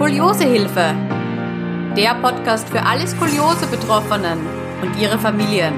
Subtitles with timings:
[0.00, 0.94] Skoliosehilfe.
[1.94, 4.38] Der Podcast für alle Skoliose-Betroffenen
[4.80, 5.74] und ihre Familien.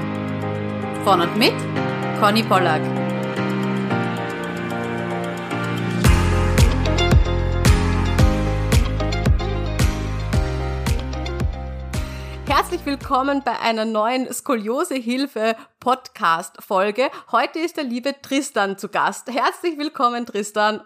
[1.03, 1.51] Von und mit
[2.21, 2.81] Conny Pollack.
[12.47, 17.09] Herzlich willkommen bei einer neuen Skoliosehilfe Podcast Folge.
[17.33, 19.29] Heute ist der liebe Tristan zu Gast.
[19.29, 20.79] Herzlich willkommen, Tristan.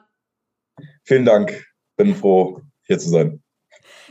[1.04, 1.68] Vielen Dank.
[1.98, 3.44] Bin froh, hier zu sein.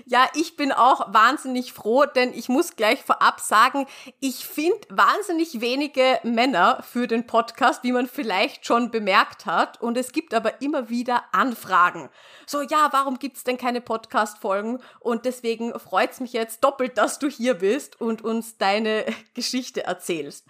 [0.05, 3.87] Ja, ich bin auch wahnsinnig froh, denn ich muss gleich vorab sagen,
[4.21, 9.81] ich finde wahnsinnig wenige Männer für den Podcast, wie man vielleicht schon bemerkt hat.
[9.81, 12.11] Und es gibt aber immer wieder Anfragen.
[12.47, 14.81] So, ja, warum gibt's denn keine Podcast-Folgen?
[15.01, 19.05] Und deswegen freut's mich jetzt doppelt, dass du hier bist und uns deine
[19.35, 20.47] Geschichte erzählst.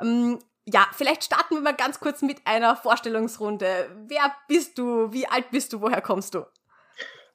[0.00, 3.90] Ähm, ja, vielleicht starten wir mal ganz kurz mit einer Vorstellungsrunde.
[4.06, 5.12] Wer bist du?
[5.12, 5.82] Wie alt bist du?
[5.82, 6.46] Woher kommst du?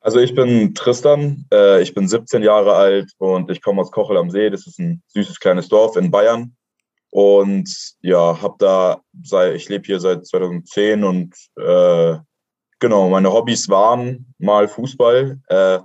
[0.02, 4.18] Also ich bin Tristan, äh, ich bin 17 Jahre alt und ich komme aus Kochel
[4.18, 4.49] am See.
[4.49, 6.55] Das ist ein süßes kleines Dorf in Bayern.
[7.12, 12.18] Und ja, habe da, seit, ich lebe hier seit 2010 und äh,
[12.79, 15.40] genau, meine Hobbys waren mal Fußball.
[15.48, 15.79] Äh,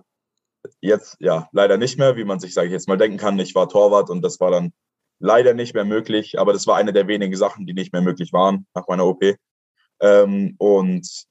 [0.80, 3.38] jetzt ja, leider nicht mehr, wie man sich, sage ich jetzt mal, denken kann.
[3.38, 4.72] Ich war Torwart und das war dann
[5.18, 8.32] leider nicht mehr möglich, aber das war eine der wenigen Sachen, die nicht mehr möglich
[8.32, 9.22] waren nach meiner OP.
[10.00, 11.26] Ähm, und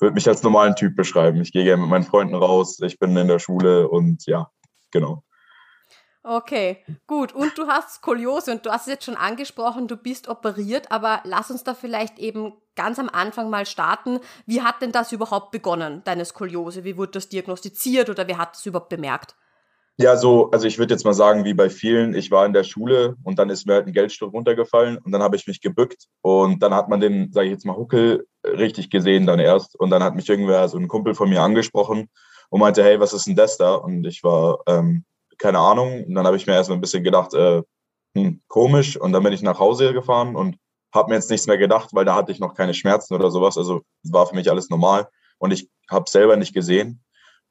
[0.00, 1.40] würde mich als normalen Typ beschreiben.
[1.40, 4.50] Ich gehe gerne mit meinen Freunden raus, ich bin in der Schule und ja,
[4.90, 5.22] genau.
[6.26, 7.34] Okay, gut.
[7.34, 11.20] Und du hast Skoliose und du hast es jetzt schon angesprochen, du bist operiert, aber
[11.24, 14.20] lass uns da vielleicht eben ganz am Anfang mal starten.
[14.46, 16.82] Wie hat denn das überhaupt begonnen, deine Skoliose?
[16.84, 19.36] Wie wurde das diagnostiziert oder wer hat das überhaupt bemerkt?
[19.96, 22.64] Ja, so, also ich würde jetzt mal sagen, wie bei vielen, ich war in der
[22.64, 26.08] Schule und dann ist mir halt ein Geldstück runtergefallen und dann habe ich mich gebückt
[26.20, 29.90] und dann hat man den, sage ich jetzt mal, Huckel richtig gesehen dann erst und
[29.90, 32.08] dann hat mich irgendwer, so ein Kumpel von mir angesprochen
[32.50, 33.74] und meinte, hey, was ist denn das da?
[33.76, 35.04] Und ich war, ähm,
[35.38, 36.04] keine Ahnung.
[36.04, 37.62] Und dann habe ich mir erst mal ein bisschen gedacht, äh,
[38.16, 38.96] hm, komisch.
[38.96, 40.56] Und dann bin ich nach Hause gefahren und
[40.92, 43.58] habe mir jetzt nichts mehr gedacht, weil da hatte ich noch keine Schmerzen oder sowas,
[43.58, 47.04] also war für mich alles normal und ich habe selber nicht gesehen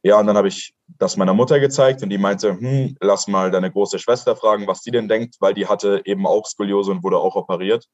[0.04, 3.52] ja, und dann habe ich das meiner Mutter gezeigt und die meinte, hm, lass mal
[3.52, 7.04] deine große Schwester fragen, was die denn denkt, weil die hatte eben auch Skoliose und
[7.04, 7.88] wurde auch operiert.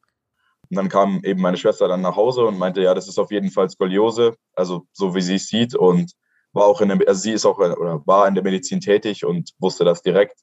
[0.69, 3.31] Und dann kam eben meine Schwester dann nach Hause und meinte, ja, das ist auf
[3.31, 6.13] jeden Fall Skoliose, also so wie sie es sieht und
[6.51, 9.51] war auch in der, also sie ist auch oder war in der Medizin tätig und
[9.59, 10.39] wusste das direkt.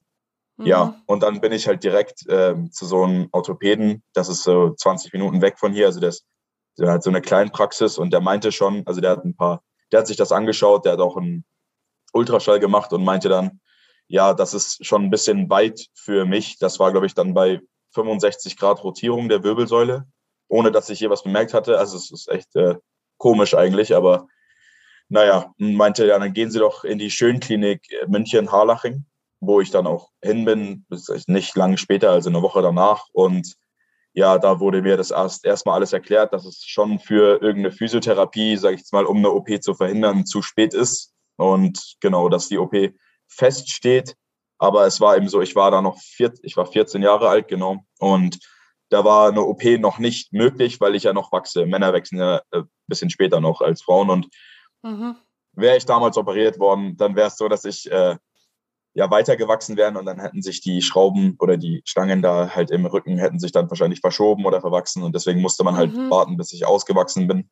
[0.58, 0.66] Mhm.
[0.66, 4.70] Ja, und dann bin ich halt direkt äh, zu so einem Orthopäden, das ist so
[4.70, 6.24] 20 Minuten weg von hier, also das,
[6.78, 9.62] der hat so eine kleine Praxis und der meinte schon, also der hat ein paar,
[9.90, 11.44] der hat sich das angeschaut, der hat auch ein
[12.16, 13.60] Ultraschall gemacht und meinte dann,
[14.08, 16.58] ja, das ist schon ein bisschen weit für mich.
[16.58, 17.60] Das war, glaube ich, dann bei
[17.92, 20.06] 65 Grad Rotierung der Wirbelsäule,
[20.48, 21.78] ohne dass ich hier was bemerkt hatte.
[21.78, 22.76] Also es ist echt äh,
[23.18, 24.28] komisch eigentlich, aber
[25.08, 29.06] naja, meinte, ja, dann gehen Sie doch in die Schönklinik München-Harlaching,
[29.40, 30.84] wo ich dann auch hin bin,
[31.26, 33.06] nicht lange später, also eine Woche danach.
[33.12, 33.54] Und
[34.12, 38.56] ja, da wurde mir das erst erstmal alles erklärt, dass es schon für irgendeine Physiotherapie,
[38.56, 41.12] sage ich jetzt mal, um eine OP zu verhindern, zu spät ist.
[41.36, 42.74] Und genau, dass die OP
[43.28, 44.16] feststeht.
[44.58, 47.48] Aber es war eben so, ich war da noch vier, ich war 14 Jahre alt,
[47.48, 47.84] genau.
[47.98, 48.38] Und
[48.88, 51.66] da war eine OP noch nicht möglich, weil ich ja noch wachse.
[51.66, 54.10] Männer wachsen ja ein äh, bisschen später noch als Frauen.
[54.10, 54.28] Und
[54.82, 55.16] mhm.
[55.52, 58.16] wäre ich damals operiert worden, dann wäre es so, dass ich äh,
[58.96, 62.86] ja weitergewachsen wäre und dann hätten sich die Schrauben oder die Stangen da halt im
[62.86, 66.08] Rücken hätten sich dann wahrscheinlich verschoben oder verwachsen und deswegen musste man halt mhm.
[66.08, 67.50] warten, bis ich ausgewachsen bin.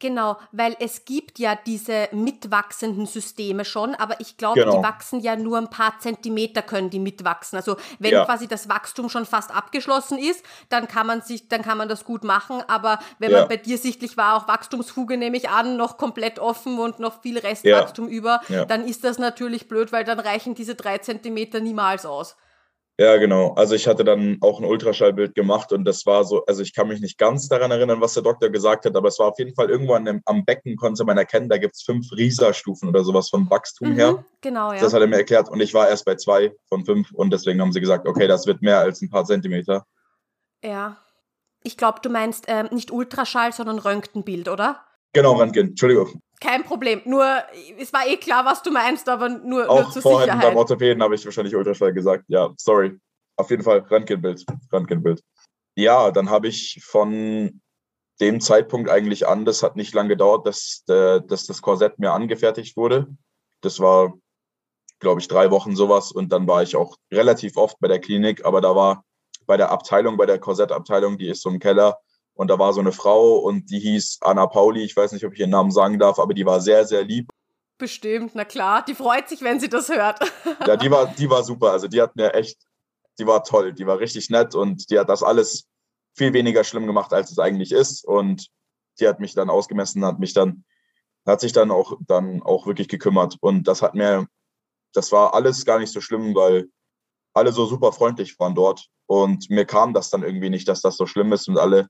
[0.00, 4.76] Genau, weil es gibt ja diese mitwachsenden Systeme schon, aber ich glaube, genau.
[4.76, 7.56] die wachsen ja nur ein paar Zentimeter können die mitwachsen.
[7.56, 8.24] Also wenn ja.
[8.24, 12.04] quasi das Wachstum schon fast abgeschlossen ist, dann kann man sich, dann kann man das
[12.04, 12.62] gut machen.
[12.66, 13.40] Aber wenn ja.
[13.40, 17.22] man bei dir sichtlich war, auch Wachstumsfuge nehme ich an, noch komplett offen und noch
[17.22, 18.14] viel Restwachstum ja.
[18.14, 22.36] über, dann ist das natürlich blöd, weil dann reichen diese drei Zentimeter niemals aus.
[22.96, 23.54] Ja, genau.
[23.54, 26.86] Also ich hatte dann auch ein Ultraschallbild gemacht und das war so, also ich kann
[26.86, 29.52] mich nicht ganz daran erinnern, was der Doktor gesagt hat, aber es war auf jeden
[29.52, 33.02] Fall irgendwo an dem, am Becken konnte man erkennen, da gibt es fünf Rieserstufen oder
[33.02, 34.24] sowas vom Wachstum mhm, her.
[34.42, 34.80] Genau, ja.
[34.80, 37.60] Das hat er mir erklärt und ich war erst bei zwei von fünf und deswegen
[37.60, 39.84] haben sie gesagt, okay, das wird mehr als ein paar Zentimeter.
[40.62, 40.98] Ja.
[41.64, 44.84] Ich glaube, du meinst ähm, nicht Ultraschall, sondern Röntgenbild, oder?
[45.14, 45.68] Genau, Röntgen.
[45.68, 46.20] Entschuldigung.
[46.40, 47.00] Kein Problem.
[47.06, 47.24] Nur,
[47.78, 50.42] es war eh klar, was du meinst, aber nur, Auch nur zur vorhin Sicherheit.
[50.42, 52.24] beim Orthopäden habe ich wahrscheinlich Ultraschall gesagt.
[52.28, 52.98] Ja, sorry.
[53.36, 54.44] Auf jeden Fall Röntgenbild.
[54.72, 55.22] Röntgenbild.
[55.76, 57.60] Ja, dann habe ich von
[58.20, 62.76] dem Zeitpunkt eigentlich an, das hat nicht lange gedauert, dass, dass das Korsett mir angefertigt
[62.76, 63.08] wurde.
[63.60, 64.12] Das war,
[65.00, 66.12] glaube ich, drei Wochen sowas.
[66.12, 69.04] Und dann war ich auch relativ oft bei der Klinik, aber da war
[69.46, 71.98] bei der Abteilung, bei der Korsettabteilung, die ist so im Keller,
[72.34, 74.82] und da war so eine Frau und die hieß Anna Pauli.
[74.82, 77.30] Ich weiß nicht, ob ich ihren Namen sagen darf, aber die war sehr, sehr lieb.
[77.78, 78.84] Bestimmt, na klar.
[78.84, 80.18] Die freut sich, wenn sie das hört.
[80.66, 81.70] ja, die war, die war super.
[81.70, 82.58] Also die hat mir echt,
[83.18, 83.72] die war toll.
[83.72, 85.66] Die war richtig nett und die hat das alles
[86.16, 88.04] viel weniger schlimm gemacht, als es eigentlich ist.
[88.04, 88.48] Und
[88.98, 90.64] die hat mich dann ausgemessen, hat mich dann,
[91.26, 93.36] hat sich dann auch, dann auch wirklich gekümmert.
[93.40, 94.26] Und das hat mir,
[94.92, 96.68] das war alles gar nicht so schlimm, weil
[97.32, 98.88] alle so super freundlich waren dort.
[99.06, 101.88] Und mir kam das dann irgendwie nicht, dass das so schlimm ist und alle,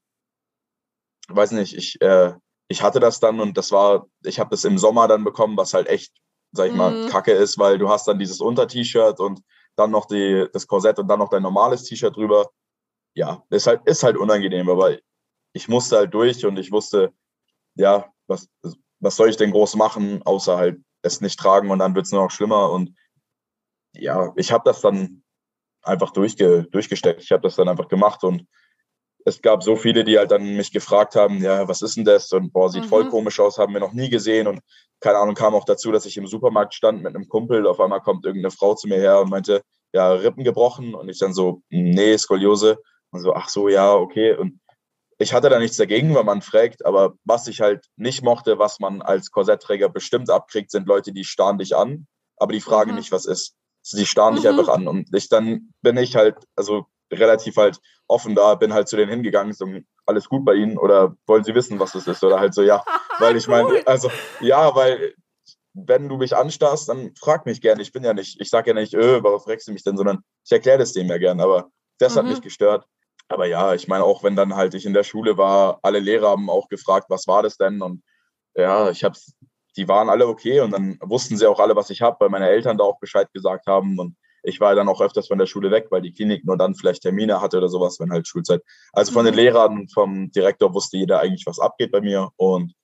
[1.29, 2.35] weiß nicht, ich, äh,
[2.69, 5.75] ich hatte das dann und das war, ich habe das im Sommer dann bekommen, was
[5.75, 6.13] halt echt,
[6.53, 6.79] sag ich mhm.
[6.79, 9.41] mal, kacke ist, weil du hast dann dieses Unter-T-Shirt und
[9.77, 12.51] dann noch die, das Korsett und dann noch dein normales T-Shirt drüber.
[13.15, 14.97] Ja, ist halt, ist halt unangenehm, aber
[15.53, 17.13] ich musste halt durch und ich wusste,
[17.77, 18.49] ja, was,
[19.01, 22.13] was soll ich denn groß machen, außer halt es nicht tragen und dann wird es
[22.13, 22.71] nur noch schlimmer.
[22.71, 22.97] Und
[23.93, 25.23] ja, ich habe das dann
[25.83, 27.23] einfach durchge, durchgesteckt.
[27.23, 28.47] Ich habe das dann einfach gemacht und
[29.25, 32.31] es gab so viele, die halt dann mich gefragt haben, ja, was ist denn das?
[32.33, 32.89] Und boah, sieht mhm.
[32.89, 34.47] voll komisch aus, haben wir noch nie gesehen.
[34.47, 34.61] Und
[35.01, 37.67] keine Ahnung, kam auch dazu, dass ich im Supermarkt stand mit einem Kumpel.
[37.67, 39.63] Auf einmal kommt irgendeine Frau zu mir her und meinte,
[39.93, 40.95] ja, Rippen gebrochen.
[40.95, 42.79] Und ich dann so, nee, Skoliose.
[43.11, 44.37] Und so, ach so, ja, okay.
[44.37, 44.61] Und
[45.19, 48.79] ich hatte da nichts dagegen, weil man fragt, aber was ich halt nicht mochte, was
[48.79, 52.07] man als Korsettträger bestimmt abkriegt, sind Leute, die starren dich an,
[52.37, 52.99] aber die fragen mhm.
[52.99, 53.55] nicht, was ist.
[53.81, 54.39] Sie starren mhm.
[54.39, 54.87] dich einfach an.
[54.87, 59.11] Und ich dann bin ich halt, also relativ halt offen da, bin halt zu denen
[59.11, 59.67] hingegangen, so,
[60.07, 62.23] alles gut bei Ihnen oder wollen Sie wissen, was das ist?
[62.23, 62.85] Oder halt so, ja,
[63.19, 64.11] weil ich meine, also
[64.41, 65.15] ja, weil
[65.73, 67.83] wenn du mich anstarrst, dann frag mich gerne.
[67.83, 70.21] Ich bin ja nicht, ich sage ja nicht, öh, warum fragst du mich denn, sondern
[70.45, 71.41] ich erkläre das dem ja gern.
[71.41, 72.19] Aber das mhm.
[72.19, 72.87] hat mich gestört.
[73.29, 76.31] Aber ja, ich meine, auch wenn dann halt ich in der Schule war, alle Lehrer
[76.31, 77.83] haben auch gefragt, was war das denn?
[77.83, 78.03] Und
[78.55, 79.17] ja, ich habe
[79.77, 82.49] die waren alle okay und dann wussten sie auch alle, was ich habe, weil meine
[82.49, 83.99] Eltern da auch Bescheid gesagt haben.
[83.99, 86.75] Und ich war dann auch öfters von der Schule weg, weil die Klinik nur dann
[86.75, 88.63] vielleicht Termine hatte oder sowas, wenn halt Schulzeit.
[88.93, 89.41] Also von den mhm.
[89.41, 92.75] Lehrern, vom Direktor wusste jeder eigentlich, was abgeht bei mir und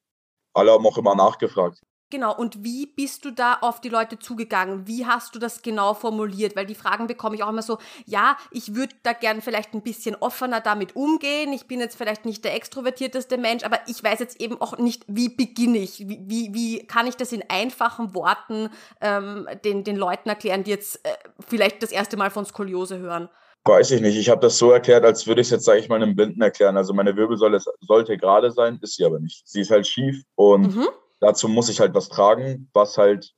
[0.55, 1.81] alle haben auch immer nachgefragt.
[2.11, 4.89] Genau, und wie bist du da auf die Leute zugegangen?
[4.89, 6.57] Wie hast du das genau formuliert?
[6.57, 9.83] Weil die Fragen bekomme ich auch immer so, ja, ich würde da gern vielleicht ein
[9.83, 11.53] bisschen offener damit umgehen.
[11.53, 15.05] Ich bin jetzt vielleicht nicht der extrovertierteste Mensch, aber ich weiß jetzt eben auch nicht,
[15.07, 16.01] wie beginne ich?
[16.01, 18.71] Wie, wie, wie kann ich das in einfachen Worten
[19.01, 21.11] ähm, den, den Leuten erklären, die jetzt äh,
[21.47, 23.29] vielleicht das erste Mal von Skoliose hören?
[23.65, 24.17] Weiß ich nicht.
[24.17, 26.43] Ich habe das so erklärt, als würde ich es jetzt, sage ich mal, einem Blinden
[26.43, 26.77] erklären.
[26.77, 29.47] Also meine Wirbelsäule sollte gerade sein, ist sie aber nicht.
[29.47, 30.89] Sie ist halt schief und mhm
[31.21, 33.33] dazu muss ich halt was tragen, was halt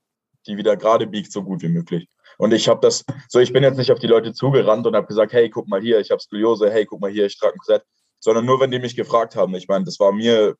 [0.46, 2.08] die wieder gerade biegt, so gut wie möglich.
[2.38, 5.06] Und ich habe das, so ich bin jetzt nicht auf die Leute zugerannt und habe
[5.06, 7.58] gesagt, hey, guck mal hier, ich habe Skoliose, hey, guck mal hier, ich trage ein
[7.58, 7.84] Korsett,
[8.20, 9.54] sondern nur, wenn die mich gefragt haben.
[9.54, 10.56] Ich meine, das war mir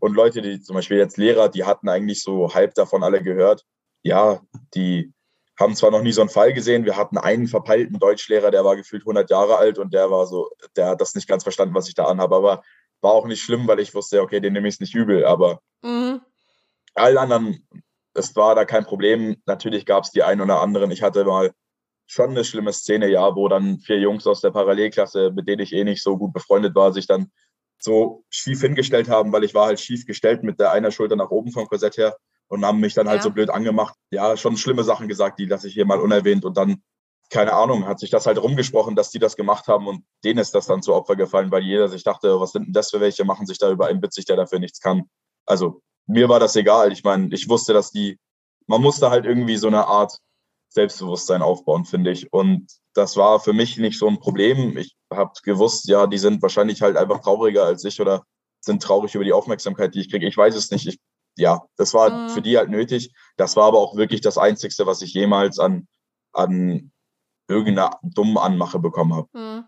[0.00, 3.64] und Leute, die zum Beispiel jetzt Lehrer, die hatten eigentlich so halb davon alle gehört.
[4.02, 4.40] Ja,
[4.74, 5.12] die
[5.58, 6.84] haben zwar noch nie so einen Fall gesehen.
[6.84, 10.50] Wir hatten einen verpeilten Deutschlehrer, der war gefühlt 100 Jahre alt und der war so,
[10.76, 12.36] der hat das nicht ganz verstanden, was ich da anhabe.
[12.36, 12.62] Aber
[13.00, 15.24] war auch nicht schlimm, weil ich wusste, okay, den nehme ich nicht übel.
[15.24, 16.20] Aber mhm
[16.96, 17.66] allen anderen,
[18.14, 19.36] es war da kein Problem.
[19.46, 20.90] Natürlich gab es die einen oder anderen.
[20.90, 21.52] Ich hatte mal
[22.06, 25.72] schon eine schlimme Szene, ja, wo dann vier Jungs aus der Parallelklasse, mit denen ich
[25.72, 27.30] eh nicht so gut befreundet war, sich dann
[27.78, 31.30] so schief hingestellt haben, weil ich war halt schief gestellt mit der einer Schulter nach
[31.30, 32.16] oben vom Korsett her
[32.48, 33.22] und haben mich dann halt ja.
[33.24, 33.94] so blöd angemacht.
[34.10, 36.82] Ja, schon schlimme Sachen gesagt, die lasse ich hier mal unerwähnt und dann,
[37.28, 40.54] keine Ahnung, hat sich das halt rumgesprochen, dass die das gemacht haben und denen ist
[40.54, 43.24] das dann zu Opfer gefallen, weil jeder sich dachte, was sind denn das für welche,
[43.24, 45.10] machen sich da über einen witzig, der dafür nichts kann.
[45.44, 46.92] Also mir war das egal.
[46.92, 48.18] Ich meine, ich wusste, dass die,
[48.66, 50.18] man musste halt irgendwie so eine Art
[50.68, 52.32] Selbstbewusstsein aufbauen, finde ich.
[52.32, 54.76] Und das war für mich nicht so ein Problem.
[54.76, 58.24] Ich habe gewusst, ja, die sind wahrscheinlich halt einfach trauriger als ich oder
[58.60, 60.26] sind traurig über die Aufmerksamkeit, die ich kriege.
[60.26, 60.86] Ich weiß es nicht.
[60.86, 60.98] Ich,
[61.36, 62.28] ja, das war mhm.
[62.30, 63.12] für die halt nötig.
[63.36, 65.86] Das war aber auch wirklich das Einzigste, was ich jemals an,
[66.32, 66.92] an
[67.48, 69.28] irgendeiner dummen Anmache bekommen habe.
[69.32, 69.64] Mhm.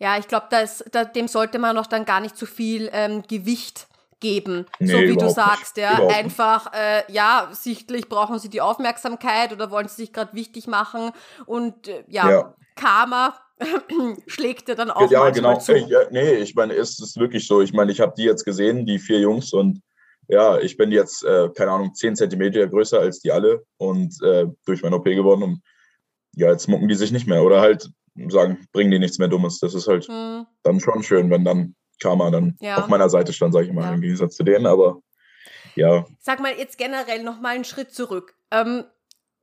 [0.00, 3.88] Ja, ich glaube, da, dem sollte man noch dann gar nicht zu viel ähm, Gewicht
[4.20, 5.84] geben, nee, so wie du sagst, nicht.
[5.84, 10.34] ja, überhaupt einfach, äh, ja, sichtlich brauchen sie die Aufmerksamkeit oder wollen sie sich gerade
[10.34, 11.12] wichtig machen
[11.46, 13.34] und äh, ja, ja, Karma
[14.26, 15.58] schlägt er dann auch ja, genau.
[15.58, 15.76] zu.
[15.76, 17.60] Ja, nee, ich meine, ist es wirklich so.
[17.60, 19.82] Ich meine, ich habe die jetzt gesehen, die vier Jungs und
[20.28, 24.46] ja, ich bin jetzt, äh, keine Ahnung, zehn Zentimeter größer als die alle und äh,
[24.66, 25.62] durch mein OP geworden und
[26.36, 27.90] ja, jetzt mucken die sich nicht mehr oder halt
[28.28, 29.58] sagen, bringen die nichts mehr Dummes.
[29.60, 30.46] Das ist halt hm.
[30.62, 32.78] dann schon schön, wenn dann Karma dann ja.
[32.78, 33.94] auf meiner Seite stand, sage ich mal, ja.
[33.94, 34.66] im Gegensatz zu denen.
[34.66, 35.00] Aber
[35.74, 36.06] ja.
[36.20, 38.34] Sag mal jetzt generell noch mal einen Schritt zurück.
[38.50, 38.84] Ähm,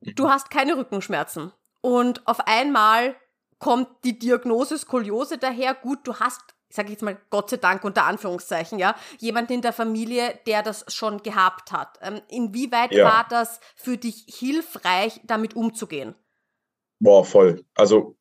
[0.00, 0.28] du mhm.
[0.28, 3.14] hast keine Rückenschmerzen und auf einmal
[3.58, 5.74] kommt die Diagnose Skoliose daher.
[5.74, 9.62] Gut, du hast ich sage jetzt mal Gott sei Dank unter Anführungszeichen, ja, jemand in
[9.62, 11.98] der Familie, der das schon gehabt hat.
[12.02, 13.04] Ähm, inwieweit ja.
[13.04, 16.14] war das für dich hilfreich, damit umzugehen?
[16.98, 17.64] Boah, voll.
[17.74, 18.16] Also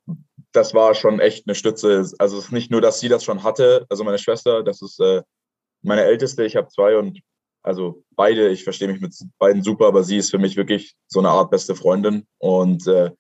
[0.55, 2.09] das war schon echt eine Stütze.
[2.19, 5.00] Also es ist nicht nur, dass sie das schon hatte, also meine Schwester, das ist
[5.00, 5.21] äh,
[5.81, 7.19] meine Älteste, ich habe zwei und
[7.63, 11.19] Also beide, ich verstehe mich mit beiden super, aber sie ist für mich wirklich so
[11.19, 12.27] eine Art beste Freundin.
[12.38, 13.12] Und äh,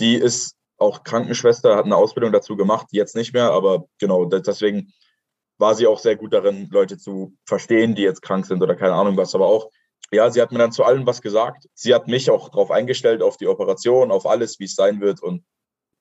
[0.00, 4.92] die ist auch Krankenschwester, hat eine Ausbildung dazu gemacht, jetzt nicht mehr, aber genau, deswegen
[5.58, 8.94] war sie auch sehr gut darin, Leute zu verstehen, die jetzt krank sind oder keine
[8.94, 9.70] Ahnung was, aber auch,
[10.10, 11.66] ja, sie hat mir dann zu allem was gesagt.
[11.74, 15.22] Sie hat mich auch darauf eingestellt, auf die Operation, auf alles, wie es sein wird.
[15.22, 15.44] Und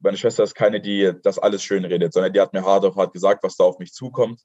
[0.03, 2.95] meine Schwester ist keine, die das alles schön redet, sondern die hat mir hart auf
[2.95, 4.41] hart gesagt, was da auf mich zukommt.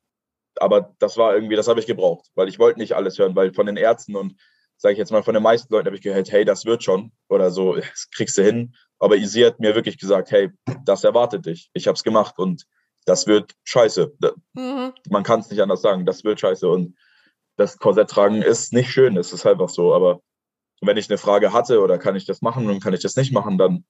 [0.61, 3.53] Aber das war irgendwie, das habe ich gebraucht, weil ich wollte nicht alles hören, weil
[3.53, 4.35] von den Ärzten und
[4.77, 7.13] sage ich jetzt mal, von den meisten Leuten habe ich gehört, hey, das wird schon
[7.29, 8.75] oder so, das kriegst du hin.
[8.99, 10.51] Aber sie hat mir wirklich gesagt, hey,
[10.85, 11.71] das erwartet dich.
[11.73, 12.65] Ich habe es gemacht und
[13.05, 14.13] das wird scheiße.
[14.55, 14.93] Mhm.
[15.09, 16.69] Man kann es nicht anders sagen, das wird scheiße.
[16.69, 16.97] Und
[17.57, 19.95] das Korsett tragen ist nicht schön, es ist einfach so.
[19.95, 20.21] Aber
[20.81, 23.33] wenn ich eine Frage hatte oder kann ich das machen und kann ich das nicht
[23.33, 23.85] machen, dann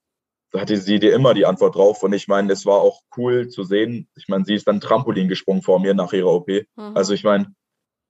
[0.55, 2.03] hatte sie dir immer die Antwort drauf.
[2.03, 4.09] Und ich meine, es war auch cool zu sehen.
[4.17, 6.49] Ich meine, sie ist dann Trampolin gesprungen vor mir nach ihrer OP.
[6.49, 6.65] Mhm.
[6.77, 7.55] Also ich meine,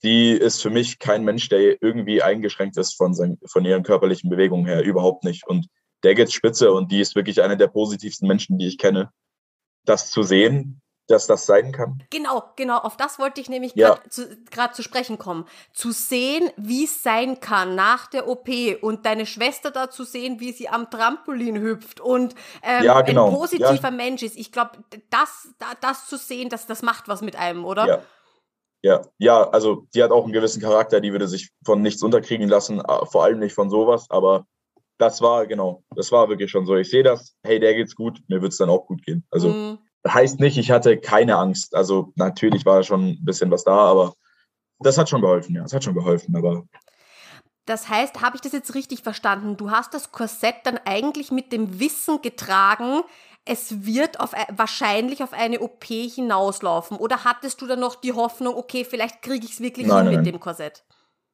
[0.02, 4.30] die ist für mich kein Mensch, der irgendwie eingeschränkt ist von, seinen, von ihren körperlichen
[4.30, 4.82] Bewegungen her.
[4.84, 5.46] Überhaupt nicht.
[5.46, 5.66] Und
[6.04, 9.10] der geht spitze und die ist wirklich eine der positivsten Menschen, die ich kenne.
[9.84, 12.02] Das zu sehen, dass das sein kann.
[12.10, 14.10] Genau, genau, auf das wollte ich nämlich gerade ja.
[14.10, 14.38] zu,
[14.72, 15.46] zu sprechen kommen.
[15.72, 18.48] Zu sehen, wie es sein kann nach der OP
[18.82, 23.28] und deine Schwester da zu sehen, wie sie am Trampolin hüpft und ähm, ja, genau.
[23.28, 23.90] ein positiver ja.
[23.90, 24.36] Mensch ist.
[24.36, 24.72] Ich glaube,
[25.08, 25.48] das,
[25.80, 27.86] das zu sehen, das, das macht was mit einem, oder?
[27.86, 28.02] Ja.
[28.80, 32.48] Ja, ja, also die hat auch einen gewissen Charakter, die würde sich von nichts unterkriegen
[32.48, 34.46] lassen, vor allem nicht von sowas, aber
[34.98, 36.76] das war, genau, das war wirklich schon so.
[36.76, 39.26] Ich sehe das, hey, der geht's gut, mir wird's dann auch gut gehen.
[39.32, 39.78] Also mhm
[40.14, 41.74] heißt nicht, ich hatte keine Angst.
[41.74, 44.14] Also natürlich war schon ein bisschen was da, aber
[44.80, 45.64] das hat schon geholfen, ja.
[45.64, 46.64] Es hat schon geholfen, aber.
[47.66, 49.56] Das heißt, habe ich das jetzt richtig verstanden?
[49.56, 53.02] Du hast das Korsett dann eigentlich mit dem Wissen getragen,
[53.44, 56.98] es wird auf, wahrscheinlich auf eine OP hinauslaufen.
[56.98, 60.14] Oder hattest du dann noch die Hoffnung, okay, vielleicht kriege ich es wirklich nein, hin
[60.14, 60.24] nein.
[60.24, 60.84] mit dem Korsett?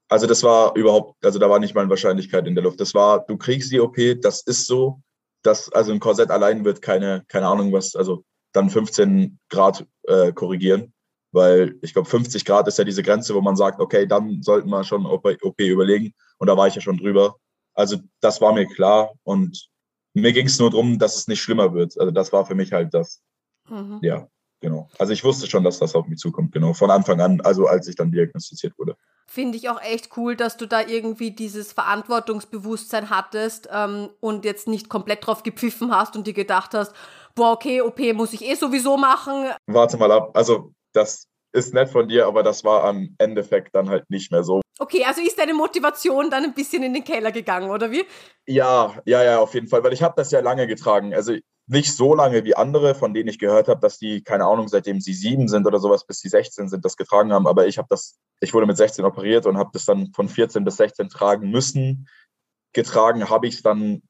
[0.08, 2.78] Also das war überhaupt, also da war nicht mal eine Wahrscheinlichkeit in der Luft.
[2.78, 5.00] Das war, du kriegst die OP, das ist so.
[5.42, 8.24] Das, also ein Korsett allein wird keine, keine Ahnung was, also
[8.54, 10.94] dann 15 Grad äh, korrigieren,
[11.32, 14.70] weil ich glaube 50 Grad ist ja diese Grenze, wo man sagt, okay, dann sollten
[14.70, 17.36] wir schon OP, OP überlegen und da war ich ja schon drüber.
[17.74, 19.68] Also das war mir klar und
[20.14, 21.98] mir ging es nur darum, dass es nicht schlimmer wird.
[21.98, 23.20] Also das war für mich halt das.
[23.68, 23.98] Mhm.
[24.02, 24.28] Ja,
[24.60, 24.88] genau.
[24.98, 26.72] Also ich wusste schon, dass das auf mich zukommt, genau.
[26.72, 28.96] Von Anfang an, also als ich dann diagnostiziert wurde.
[29.26, 34.68] Finde ich auch echt cool, dass du da irgendwie dieses Verantwortungsbewusstsein hattest ähm, und jetzt
[34.68, 36.94] nicht komplett drauf gepfiffen hast und dir gedacht hast,
[37.34, 39.50] boah, okay, OP muss ich eh sowieso machen.
[39.66, 40.30] Warte mal ab.
[40.34, 44.42] Also, das ist nett von dir, aber das war am Endeffekt dann halt nicht mehr
[44.42, 44.60] so.
[44.78, 48.04] Okay, also ist deine Motivation dann ein bisschen in den Keller gegangen, oder wie?
[48.46, 51.14] Ja, ja, ja, auf jeden Fall, weil ich habe das ja lange getragen.
[51.14, 51.34] Also
[51.66, 55.00] nicht so lange wie andere, von denen ich gehört habe, dass die, keine Ahnung, seitdem
[55.00, 57.46] sie sieben sind oder sowas, bis sie 16 sind, das getragen haben.
[57.46, 60.64] Aber ich habe das, ich wurde mit 16 operiert und habe das dann von 14
[60.64, 62.08] bis 16 tragen müssen.
[62.72, 64.02] Getragen habe ich es dann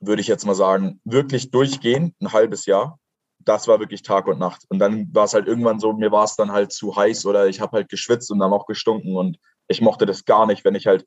[0.00, 2.98] würde ich jetzt mal sagen, wirklich durchgehend, ein halbes Jahr.
[3.40, 4.64] Das war wirklich Tag und Nacht.
[4.68, 7.46] Und dann war es halt irgendwann so, mir war es dann halt zu heiß oder
[7.48, 9.38] ich habe halt geschwitzt und dann auch gestunken und
[9.68, 11.06] ich mochte das gar nicht, wenn ich halt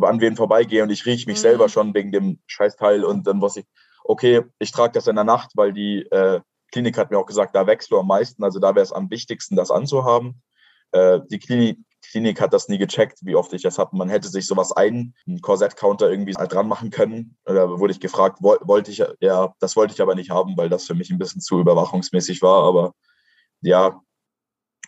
[0.00, 1.42] an wen vorbeigehe und ich rieche mich mhm.
[1.42, 3.66] selber schon wegen dem Scheißteil und dann was ich,
[4.04, 6.40] okay, ich trage das in der Nacht, weil die äh,
[6.72, 9.10] Klinik hat mir auch gesagt, da wächst du am meisten, also da wäre es am
[9.10, 10.42] wichtigsten, das anzuhaben.
[10.92, 13.96] Äh, die Klinik, Klinik hat das nie gecheckt, wie oft ich das habe.
[13.96, 17.36] Man hätte sich sowas ein, einen Korsett-Counter irgendwie dran machen können.
[17.44, 20.86] Da wurde ich gefragt, wollte ich, ja, das wollte ich aber nicht haben, weil das
[20.86, 22.64] für mich ein bisschen zu überwachungsmäßig war.
[22.64, 22.94] Aber
[23.60, 24.00] ja,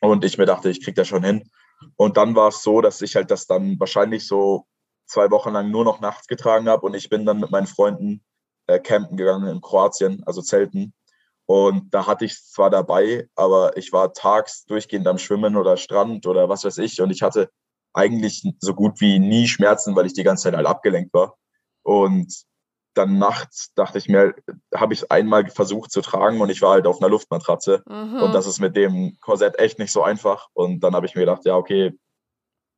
[0.00, 1.50] und ich mir dachte, ich kriege das schon hin.
[1.96, 4.66] Und dann war es so, dass ich halt das dann wahrscheinlich so
[5.06, 8.22] zwei Wochen lang nur noch nachts getragen habe und ich bin dann mit meinen Freunden
[8.66, 10.92] äh, campen gegangen in Kroatien, also Zelten.
[11.50, 15.76] Und da hatte ich es zwar dabei, aber ich war tags durchgehend am Schwimmen oder
[15.76, 17.02] Strand oder was weiß ich.
[17.02, 17.50] Und ich hatte
[17.92, 21.34] eigentlich so gut wie nie Schmerzen, weil ich die ganze Zeit halt abgelenkt war.
[21.82, 22.32] Und
[22.94, 24.32] dann nachts dachte ich mir,
[24.72, 27.82] habe ich es einmal versucht zu tragen und ich war halt auf einer Luftmatratze.
[27.84, 28.22] Mhm.
[28.22, 30.46] Und das ist mit dem Korsett echt nicht so einfach.
[30.52, 31.98] Und dann habe ich mir gedacht, ja, okay,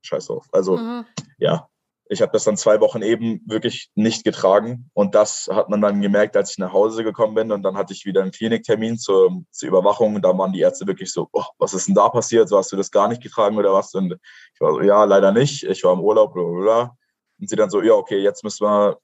[0.01, 0.47] scheiß drauf.
[0.51, 1.05] Also, mhm.
[1.37, 1.69] ja,
[2.13, 4.91] ich habe das dann zwei Wochen eben wirklich nicht getragen.
[4.93, 7.51] Und das hat man dann gemerkt, als ich nach Hause gekommen bin.
[7.51, 10.15] Und dann hatte ich wieder einen Kliniktermin zur, zur Überwachung.
[10.15, 12.51] Und da waren die Ärzte wirklich so, oh, was ist denn da passiert?
[12.51, 13.95] So hast du das gar nicht getragen oder was?
[13.95, 14.13] Und
[14.55, 15.65] ich war so, ja, leider nicht.
[15.65, 16.97] Ich war im Urlaub, bla, bla, bla.
[17.41, 18.99] Und sie dann so, ja, okay, jetzt müssen wir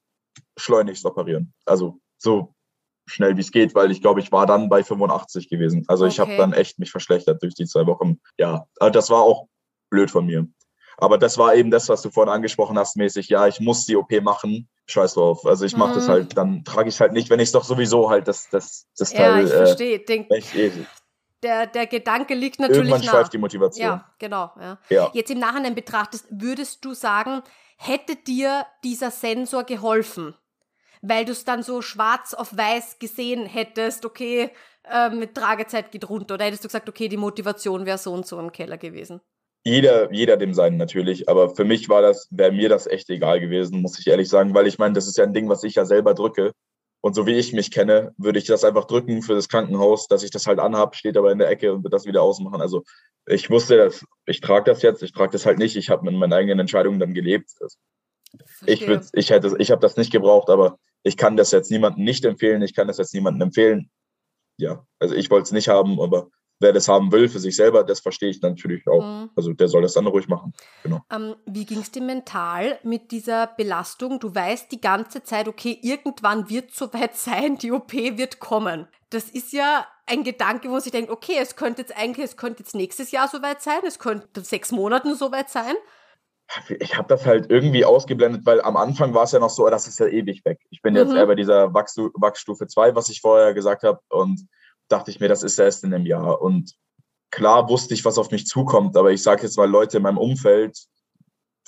[0.55, 1.51] schleunigst operieren.
[1.65, 2.53] Also so
[3.07, 5.83] schnell wie es geht, weil ich glaube, ich war dann bei 85 gewesen.
[5.87, 6.13] Also okay.
[6.13, 8.19] ich habe dann echt mich verschlechtert durch die zwei Wochen.
[8.37, 9.47] Ja, also das war auch
[9.89, 10.47] blöd von mir.
[11.01, 13.95] Aber das war eben das, was du vorhin angesprochen hast, mäßig, ja, ich muss die
[13.95, 14.67] OP machen.
[14.85, 15.45] Scheiß drauf.
[15.45, 15.95] Also ich mache mhm.
[15.95, 18.49] das halt, dann trage ich es halt nicht, wenn ich es doch sowieso halt das,
[18.49, 19.37] das, das ja, Teil.
[19.37, 19.99] Ja, ich verstehe.
[19.99, 20.71] Denk, ich,
[21.43, 23.11] der, der Gedanke liegt natürlich Irgendwann nah.
[23.11, 23.85] schleift die Motivation.
[23.85, 24.51] Ja, genau.
[24.59, 24.77] Ja.
[24.89, 25.11] Ja.
[25.13, 27.43] Jetzt im Nachhinein betrachtest, würdest du sagen,
[27.77, 30.35] hätte dir dieser Sensor geholfen?
[31.01, 34.51] Weil du es dann so schwarz auf weiß gesehen hättest, okay,
[34.83, 36.33] äh, mit Tragezeit geht runter.
[36.33, 39.21] Oder hättest du gesagt, okay, die Motivation wäre so und so im Keller gewesen?
[39.63, 43.39] Jeder, jeder dem seinen natürlich, aber für mich war das, wäre mir das echt egal
[43.39, 45.75] gewesen, muss ich ehrlich sagen, weil ich meine, das ist ja ein Ding, was ich
[45.75, 46.53] ja selber drücke.
[47.01, 50.23] Und so wie ich mich kenne, würde ich das einfach drücken für das Krankenhaus, dass
[50.23, 52.61] ich das halt anhab, steht aber in der Ecke und wird das wieder ausmachen.
[52.61, 52.83] Also
[53.25, 55.77] ich wusste, dass ich trage das jetzt, ich trage das halt nicht.
[55.77, 57.51] Ich habe mit meinen eigenen Entscheidungen dann gelebt.
[58.65, 62.03] Ich, würd, ich, hätte, ich habe das nicht gebraucht, aber ich kann das jetzt niemandem
[62.03, 62.61] nicht empfehlen.
[62.61, 63.89] Ich kann das jetzt niemandem empfehlen.
[64.57, 67.83] Ja, also ich wollte es nicht haben, aber wer das haben will für sich selber,
[67.83, 69.03] das verstehe ich natürlich auch.
[69.03, 69.29] Mhm.
[69.35, 70.53] Also der soll das dann ruhig machen.
[70.83, 71.01] Genau.
[71.11, 74.19] Ähm, wie ging es dir mental mit dieser Belastung?
[74.19, 78.87] Du weißt die ganze Zeit, okay, irgendwann wird es soweit sein, die OP wird kommen.
[79.09, 82.63] Das ist ja ein Gedanke, wo sich denkt, okay, es könnte jetzt eigentlich, es könnte
[82.63, 85.75] jetzt nächstes Jahr soweit sein, es könnte sechs Monaten soweit sein.
[86.79, 89.87] Ich habe das halt irgendwie ausgeblendet, weil am Anfang war es ja noch so, das
[89.87, 90.59] ist ja ewig weg.
[90.71, 90.99] Ich bin mhm.
[90.99, 94.47] jetzt eher bei dieser Wachsstufe 2, was ich vorher gesagt habe, und
[94.89, 96.41] dachte ich mir, das ist erst in einem Jahr.
[96.41, 96.73] Und
[97.31, 100.17] klar wusste ich, was auf mich zukommt, aber ich sage jetzt mal, Leute in meinem
[100.17, 100.77] Umfeld,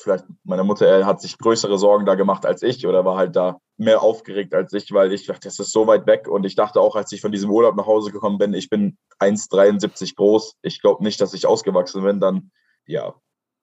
[0.01, 3.59] vielleicht meine Mutter hat sich größere Sorgen da gemacht als ich oder war halt da
[3.77, 6.27] mehr aufgeregt als ich, weil ich dachte, das ist so weit weg.
[6.27, 8.97] Und ich dachte auch, als ich von diesem Urlaub nach Hause gekommen bin, ich bin
[9.19, 10.55] 1,73 groß.
[10.61, 12.19] Ich glaube nicht, dass ich ausgewachsen bin.
[12.19, 12.51] Dann,
[12.85, 13.13] ja,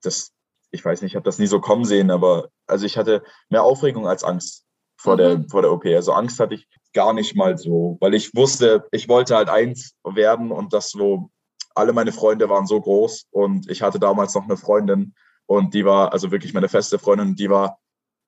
[0.02, 0.32] das,
[0.70, 3.64] ich weiß nicht, ich habe das nie so kommen sehen, aber also ich hatte mehr
[3.64, 4.64] Aufregung als Angst
[4.96, 5.18] vor, mhm.
[5.18, 5.86] der, vor der OP.
[5.86, 9.94] Also Angst hatte ich gar nicht mal so, weil ich wusste, ich wollte halt eins
[10.04, 11.30] werden und das so,
[11.74, 15.14] alle meine Freunde waren so groß und ich hatte damals noch eine Freundin
[15.46, 17.78] und die war, also wirklich meine feste Freundin, die war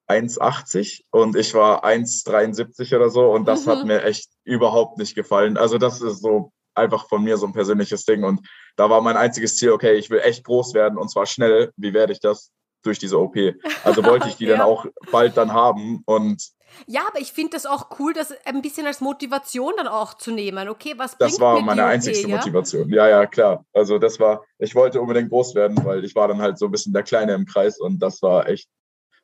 [0.07, 3.69] 1,80 und ich war 1,73 oder so und das mhm.
[3.71, 5.57] hat mir echt überhaupt nicht gefallen.
[5.57, 9.17] Also das ist so einfach von mir so ein persönliches Ding und da war mein
[9.17, 11.71] einziges Ziel, okay, ich will echt groß werden und zwar schnell.
[11.75, 12.51] Wie werde ich das?
[12.83, 13.35] Durch diese OP.
[13.83, 14.57] Also wollte ich die ja.
[14.57, 16.51] dann auch bald dann haben und
[16.87, 20.31] ja, aber ich finde das auch cool, das ein bisschen als Motivation dann auch zu
[20.31, 20.69] nehmen.
[20.69, 22.37] Okay, was Das war meine einzigste ja?
[22.37, 22.89] Motivation.
[22.89, 23.65] Ja, ja, klar.
[23.73, 26.71] Also das war, ich wollte unbedingt groß werden, weil ich war dann halt so ein
[26.71, 28.69] bisschen der Kleine im Kreis und das war echt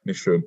[0.04, 0.46] nicht schön.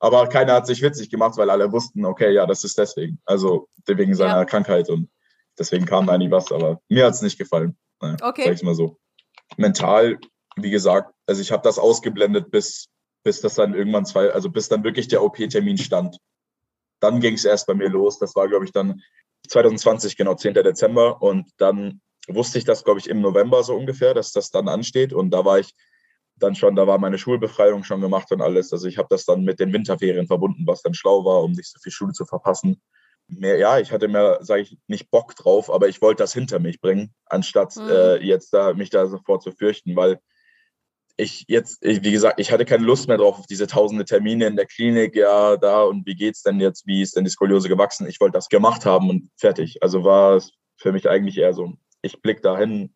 [0.00, 3.20] Aber keiner hat sich witzig gemacht, weil alle wussten, okay, ja, das ist deswegen.
[3.24, 4.44] Also wegen seiner ja.
[4.44, 5.10] Krankheit und
[5.58, 6.52] deswegen kam da nie was.
[6.52, 7.76] Aber mir hat es nicht gefallen.
[8.00, 8.44] Naja, okay.
[8.44, 8.98] Sag ich mal so.
[9.56, 10.18] Mental,
[10.62, 12.88] wie gesagt, also ich habe das ausgeblendet, bis
[13.28, 16.18] bis das dann irgendwann zwei, also bis dann wirklich der OP-Termin stand.
[17.00, 18.18] Dann ging es erst bei mir los.
[18.18, 19.02] Das war, glaube ich, dann
[19.48, 20.54] 2020, genau, 10.
[20.54, 21.22] Dezember.
[21.22, 25.12] Und dann wusste ich das, glaube ich, im November so ungefähr, dass das dann ansteht.
[25.12, 25.74] Und da war ich
[26.36, 28.72] dann schon, da war meine Schulbefreiung schon gemacht und alles.
[28.72, 31.70] Also ich habe das dann mit den Winterferien verbunden, was dann schlau war, um nicht
[31.70, 32.80] so viel Schule zu verpassen.
[33.26, 36.60] Mehr, ja, ich hatte mehr, sage ich, nicht Bock drauf, aber ich wollte das hinter
[36.60, 37.88] mich bringen, anstatt mhm.
[37.90, 40.18] äh, jetzt da mich da sofort zu fürchten, weil
[41.18, 44.56] ich jetzt, wie gesagt, ich hatte keine Lust mehr drauf auf diese tausende Termine in
[44.56, 48.06] der Klinik, ja, da und wie geht's denn jetzt, wie ist denn die Skoliose gewachsen?
[48.06, 49.82] Ich wollte das gemacht haben und fertig.
[49.82, 52.94] Also war es für mich eigentlich eher so, ich blick dahin,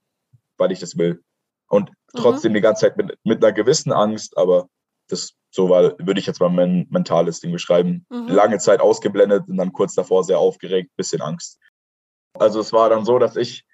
[0.57, 1.21] weil ich das will.
[1.69, 1.95] Und mhm.
[2.15, 2.57] trotzdem mhm.
[2.57, 4.69] die ganze Zeit mit, mit einer gewissen Angst, aber
[5.09, 8.07] das so war, würde ich jetzt mal mein mentales Ding beschreiben.
[8.09, 8.29] Mhm.
[8.29, 11.59] Lange Zeit ausgeblendet und dann kurz davor sehr aufgeregt, bisschen Angst.
[12.39, 13.65] Also es war dann so, dass ich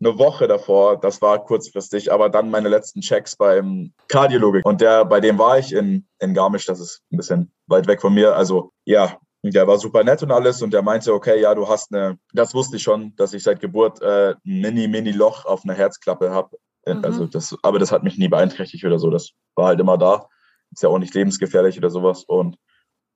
[0.00, 4.60] eine Woche davor, das war kurzfristig, aber dann meine letzten Checks beim Kardiologe.
[4.64, 8.00] Und der, bei dem war ich in, in Garmisch, das ist ein bisschen weit weg
[8.00, 8.36] von mir.
[8.36, 11.92] Also ja, der war super nett und alles und der meinte, okay, ja, du hast
[11.94, 15.64] eine, das wusste ich schon, dass ich seit Geburt äh, ein mini, mini Loch auf
[15.64, 16.56] einer Herzklappe habe.
[16.84, 17.04] Äh, mhm.
[17.04, 19.10] Also das, aber das hat mich nie beeinträchtigt oder so.
[19.10, 20.28] Das war halt immer da.
[20.72, 22.24] Ist ja auch nicht lebensgefährlich oder sowas.
[22.24, 22.56] Und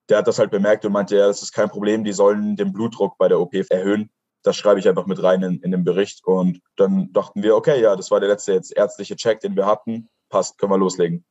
[0.09, 2.73] der hat das halt bemerkt und meinte, ja, das ist kein Problem, die sollen den
[2.73, 4.11] Blutdruck bei der OP erhöhen
[4.43, 6.25] das schreibe ich einfach mit rein in, in den Bericht.
[6.25, 9.67] Und dann dachten wir, okay, ja, das war der letzte jetzt ärztliche Check, den wir
[9.67, 10.09] hatten.
[10.29, 11.25] Passt, können wir loslegen.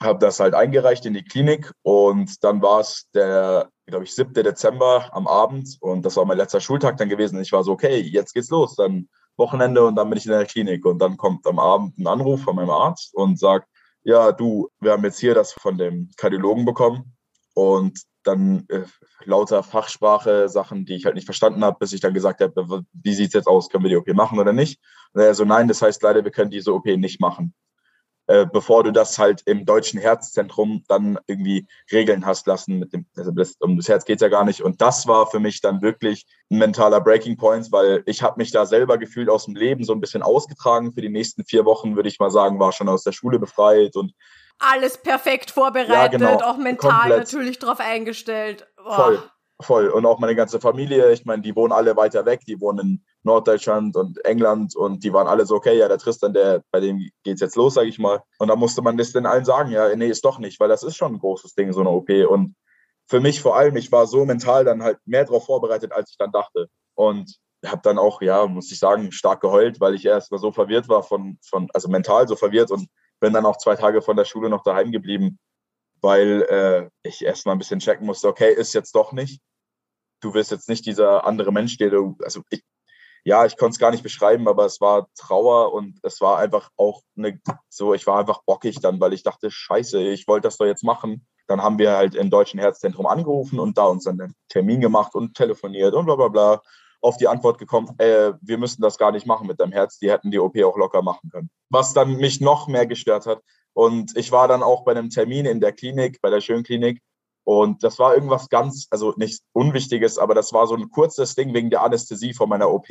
[0.00, 4.34] Habe das halt eingereicht in die Klinik und dann war es der, glaube ich, 7.
[4.34, 7.40] Dezember am Abend und das war mein letzter Schultag dann gewesen.
[7.40, 10.44] Ich war so, okay, jetzt geht's los, dann Wochenende und dann bin ich in der
[10.44, 13.68] Klinik und dann kommt am Abend ein Anruf von meinem Arzt und sagt,
[14.02, 17.15] ja, du, wir haben jetzt hier das von dem Kardiologen bekommen
[17.56, 18.82] und dann äh,
[19.24, 23.14] lauter Fachsprache, Sachen, die ich halt nicht verstanden habe, bis ich dann gesagt habe, wie
[23.14, 24.78] sieht es jetzt aus, können wir die OP machen oder nicht?
[25.14, 27.54] Und er so, nein, das heißt leider, wir können diese OP nicht machen.
[28.26, 32.78] Äh, bevor du das halt im deutschen Herzzentrum dann irgendwie regeln hast lassen.
[32.78, 34.60] Mit dem, also das, um das Herz geht's ja gar nicht.
[34.60, 38.50] Und das war für mich dann wirklich ein mentaler Breaking Point, weil ich habe mich
[38.50, 40.92] da selber gefühlt aus dem Leben so ein bisschen ausgetragen.
[40.92, 43.96] Für die nächsten vier Wochen, würde ich mal sagen, war schon aus der Schule befreit
[43.96, 44.12] und
[44.58, 46.40] alles perfekt vorbereitet, ja, genau.
[46.42, 47.18] auch mental Komplett.
[47.18, 48.66] natürlich drauf eingestellt.
[48.84, 48.94] Oh.
[48.94, 49.22] Voll.
[49.60, 49.88] Voll.
[49.88, 53.04] Und auch meine ganze Familie, ich meine, die wohnen alle weiter weg, die wohnen in
[53.22, 56.98] Norddeutschland und England und die waren alle so, okay, ja, der Tristan, der, bei dem
[57.22, 58.22] geht es jetzt los, sage ich mal.
[58.38, 60.82] Und da musste man das den allen sagen, ja, nee, ist doch nicht, weil das
[60.82, 62.10] ist schon ein großes Ding, so eine OP.
[62.28, 62.54] Und
[63.06, 66.18] für mich vor allem, ich war so mental dann halt mehr darauf vorbereitet, als ich
[66.18, 66.68] dann dachte.
[66.94, 70.52] Und habe dann auch, ja, muss ich sagen, stark geheult, weil ich erst mal so
[70.52, 72.88] verwirrt war von, von, also mental so verwirrt und
[73.20, 75.38] bin dann auch zwei Tage von der Schule noch daheim geblieben
[76.00, 79.40] weil äh, ich erstmal ein bisschen checken musste, okay, ist jetzt doch nicht.
[80.20, 82.62] Du wirst jetzt nicht dieser andere Mensch, der du, also ich,
[83.24, 86.70] ja, ich konnte es gar nicht beschreiben, aber es war Trauer und es war einfach
[86.76, 90.58] auch eine, so, ich war einfach bockig dann, weil ich dachte, scheiße, ich wollte das
[90.58, 91.26] doch jetzt machen.
[91.48, 95.14] Dann haben wir halt im Deutschen Herzzentrum angerufen und da uns dann einen Termin gemacht
[95.14, 96.62] und telefoniert und bla bla bla.
[97.00, 100.10] Auf die Antwort gekommen, äh, wir müssten das gar nicht machen mit deinem Herz, die
[100.10, 101.50] hätten die OP auch locker machen können.
[101.70, 103.42] Was dann mich noch mehr gestört hat,
[103.76, 107.02] und ich war dann auch bei einem Termin in der Klinik, bei der Schönklinik.
[107.44, 111.52] Und das war irgendwas ganz, also nichts Unwichtiges, aber das war so ein kurzes Ding
[111.52, 112.88] wegen der Anästhesie von meiner OP.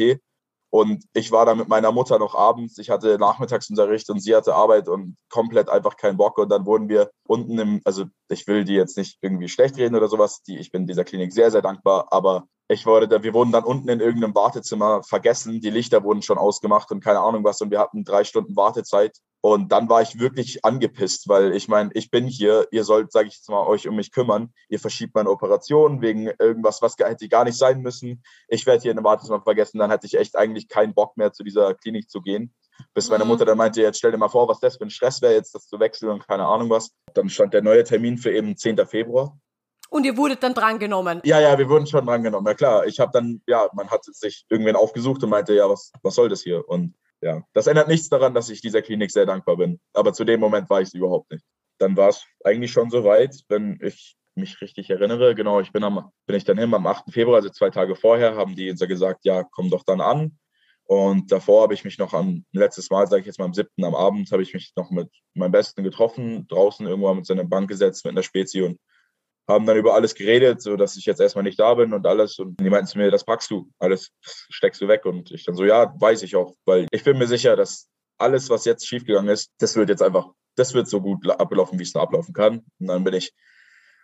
[0.69, 2.77] Und ich war da mit meiner Mutter noch abends.
[2.77, 6.37] Ich hatte Nachmittagsunterricht und sie hatte Arbeit und komplett einfach keinen Bock.
[6.37, 9.95] Und dann wurden wir unten im, also ich will die jetzt nicht irgendwie schlecht reden
[9.95, 10.43] oder sowas.
[10.43, 12.09] Die, ich bin dieser Klinik sehr, sehr dankbar.
[12.11, 15.61] Aber ich wurde da, wir wurden dann unten in irgendeinem Wartezimmer vergessen.
[15.61, 17.61] Die Lichter wurden schon ausgemacht und keine Ahnung was.
[17.61, 19.17] Und wir hatten drei Stunden Wartezeit.
[19.41, 23.27] Und dann war ich wirklich angepisst, weil ich meine, ich bin hier, ihr sollt, sage
[23.27, 24.51] ich jetzt mal, euch um mich kümmern.
[24.69, 28.23] Ihr verschiebt meine Operation wegen irgendwas, was hätte gar nicht sein müssen.
[28.47, 29.77] Ich werde hier in einem Wartezimmer vergessen.
[29.77, 32.55] Dann hätte ich echt eigentlich keinen Bock mehr, zu dieser Klinik zu gehen.
[32.95, 33.29] Bis meine mhm.
[33.29, 35.53] Mutter dann meinte, jetzt stell dir mal vor, was das für ein Stress wäre, jetzt
[35.53, 36.95] das zu wechseln und keine Ahnung was.
[37.13, 38.85] Dann stand der neue Termin für eben 10.
[38.87, 39.37] Februar.
[39.95, 41.21] Und ihr wurdet dann drangenommen?
[41.23, 42.45] Ja, ja, wir wurden schon drangenommen.
[42.45, 45.93] Ja klar, ich habe dann, ja, man hat sich irgendwen aufgesucht und meinte, ja, was,
[46.03, 46.67] was soll das hier?
[46.67, 49.79] Und ja, das ändert nichts daran, dass ich dieser Klinik sehr dankbar bin.
[49.93, 51.45] Aber zu dem Moment war ich es überhaupt nicht.
[51.77, 55.33] Dann war es eigentlich schon so weit, wenn ich mich richtig erinnere.
[55.33, 57.13] Genau, ich bin, am, bin ich dann hin am 8.
[57.13, 60.37] Februar, also zwei Tage vorher, haben die gesagt, ja, komm doch dann an.
[60.83, 63.69] Und davor habe ich mich noch am letztes Mal, sage ich jetzt mal am 7.
[63.81, 67.69] am Abend, habe ich mich noch mit meinem Besten getroffen, draußen irgendwann mit seiner Bank
[67.69, 68.77] gesetzt, mit einer Spezi und
[69.47, 72.39] haben dann über alles geredet, so dass ich jetzt erstmal nicht da bin und alles.
[72.39, 75.05] Und die meinten zu mir, das packst du, alles steckst du weg.
[75.05, 78.49] Und ich dann so, ja, weiß ich auch, weil ich bin mir sicher, dass alles,
[78.49, 81.93] was jetzt schiefgegangen ist, das wird jetzt einfach, das wird so gut ablaufen, wie es
[81.93, 82.65] nur ablaufen kann.
[82.79, 83.33] Und dann bin ich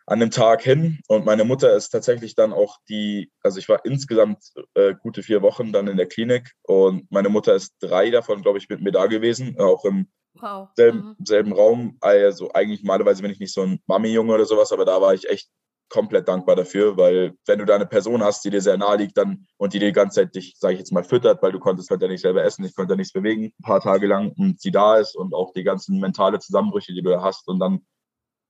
[0.08, 3.86] an dem Tag hin und meine Mutter ist tatsächlich dann auch die, also ich war
[3.86, 4.40] insgesamt
[4.74, 8.58] äh, gute vier Wochen dann in der Klinik und meine Mutter ist drei davon, glaube
[8.58, 10.70] ich, mit mir da gewesen, auch im Wow.
[10.76, 11.26] Selben, mhm.
[11.26, 11.98] selben Raum.
[12.00, 15.30] Also eigentlich normalerweise bin ich nicht so ein Mami-Junge oder sowas, aber da war ich
[15.30, 15.50] echt
[15.92, 19.18] komplett dankbar dafür, weil wenn du da eine Person hast, die dir sehr nahe liegt
[19.18, 21.60] dann und die dir die ganze Zeit dich, sage ich jetzt mal, füttert, weil du
[21.60, 24.32] konntest halt ja nicht selber essen, ich konnte ja nichts bewegen, ein paar Tage lang
[24.38, 27.60] und sie da ist und auch die ganzen mentale Zusammenbrüche, die du da hast und
[27.60, 27.86] dann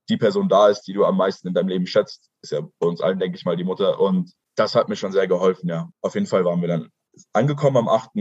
[0.08, 2.88] die Person da ist, die du am meisten in deinem Leben schätzt, ist ja bei
[2.88, 5.90] uns allen, denke ich mal, die Mutter und das hat mir schon sehr geholfen, ja.
[6.02, 6.90] Auf jeden Fall waren wir dann
[7.34, 8.12] angekommen am 8.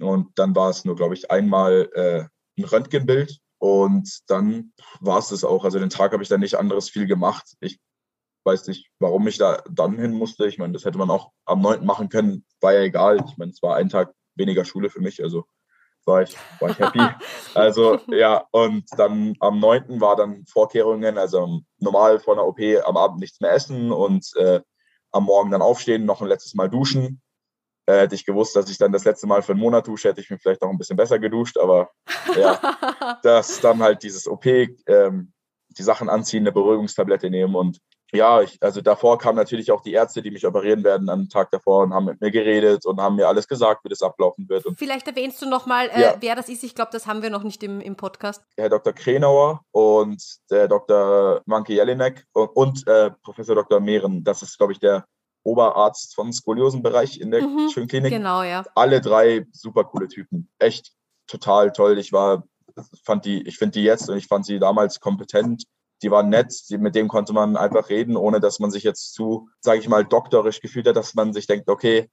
[0.00, 2.24] und dann war es nur, glaube ich, einmal äh,
[2.62, 5.64] ein Röntgenbild und dann war es das auch.
[5.64, 7.54] Also den Tag habe ich dann nicht anderes viel gemacht.
[7.60, 7.78] Ich
[8.44, 10.46] weiß nicht, warum ich da dann hin musste.
[10.46, 11.84] Ich meine, das hätte man auch am 9.
[11.84, 13.24] machen können, war ja egal.
[13.28, 15.44] Ich meine, es war ein Tag weniger Schule für mich, also
[16.04, 16.98] war ich, war ich happy.
[17.54, 20.00] also ja, und dann am 9.
[20.00, 24.60] war dann Vorkehrungen, also normal vor einer OP am Abend nichts mehr essen und äh,
[25.12, 27.22] am Morgen dann aufstehen, noch ein letztes Mal duschen
[27.86, 30.20] äh, hätte ich gewusst, dass ich dann das letzte Mal für einen Monat dusche, hätte
[30.20, 31.58] ich mich vielleicht noch ein bisschen besser geduscht.
[31.58, 31.90] Aber
[32.36, 32.58] ja,
[33.22, 35.32] dass dann halt dieses OP, ähm,
[35.68, 37.80] die Sachen anziehen, eine Beruhigungstablette nehmen und
[38.14, 41.50] ja, ich, also davor kamen natürlich auch die Ärzte, die mich operieren werden, am Tag
[41.50, 44.66] davor und haben mit mir geredet und haben mir alles gesagt, wie das ablaufen wird.
[44.66, 46.14] Und Vielleicht erwähnst du nochmal, äh, ja.
[46.20, 46.62] wer das ist.
[46.62, 48.42] Ich glaube, das haben wir noch nicht im, im Podcast.
[48.58, 48.92] Herr Dr.
[48.92, 51.40] Krenauer und der Dr.
[51.46, 53.80] Manke Jelinek und, und äh, Professor Dr.
[53.80, 54.22] Mehren.
[54.24, 55.06] Das ist, glaube ich, der
[55.44, 58.12] Oberarzt vom Skoliosenbereich in der mhm, Schönklinik.
[58.12, 58.64] Genau, ja.
[58.74, 60.48] Alle drei super coole Typen.
[60.58, 60.92] Echt
[61.26, 61.98] total toll.
[61.98, 62.44] Ich war,
[63.04, 65.64] fand die, ich finde die jetzt und ich fand sie damals kompetent.
[66.02, 69.48] Die waren nett, mit dem konnte man einfach reden, ohne dass man sich jetzt zu,
[69.60, 72.10] sage ich mal, doktorisch gefühlt hat, dass man sich denkt, okay,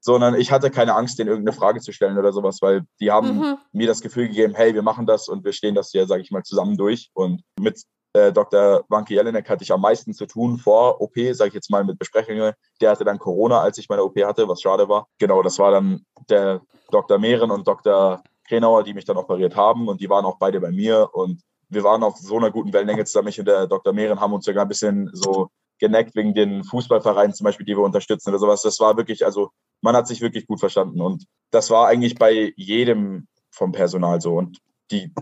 [0.00, 3.38] sondern ich hatte keine Angst, denen irgendeine Frage zu stellen oder sowas, weil die haben
[3.38, 3.58] mhm.
[3.72, 6.30] mir das Gefühl gegeben, hey, wir machen das und wir stehen das hier, sage ich
[6.30, 7.10] mal, zusammen durch.
[7.14, 7.82] Und mit
[8.26, 8.84] äh, Dr.
[8.88, 11.98] Wanke Jelinek hatte ich am meisten zu tun vor OP, sage ich jetzt mal mit
[11.98, 12.52] Besprechungen.
[12.80, 15.06] Der hatte dann Corona, als ich meine OP hatte, was schade war.
[15.18, 17.18] Genau, das war dann der Dr.
[17.18, 18.22] Mehren und Dr.
[18.46, 21.84] Krenauer, die mich dann operiert haben und die waren auch beide bei mir und wir
[21.84, 23.28] waren auf so einer guten Wellenlänge zusammen.
[23.28, 23.92] Ich und der Dr.
[23.92, 27.84] Mehren haben uns sogar ein bisschen so geneckt wegen den Fußballvereinen zum Beispiel, die wir
[27.84, 28.62] unterstützen oder sowas.
[28.62, 29.50] Das war wirklich, also
[29.82, 34.36] man hat sich wirklich gut verstanden und das war eigentlich bei jedem vom Personal so
[34.36, 34.58] und
[34.90, 35.12] die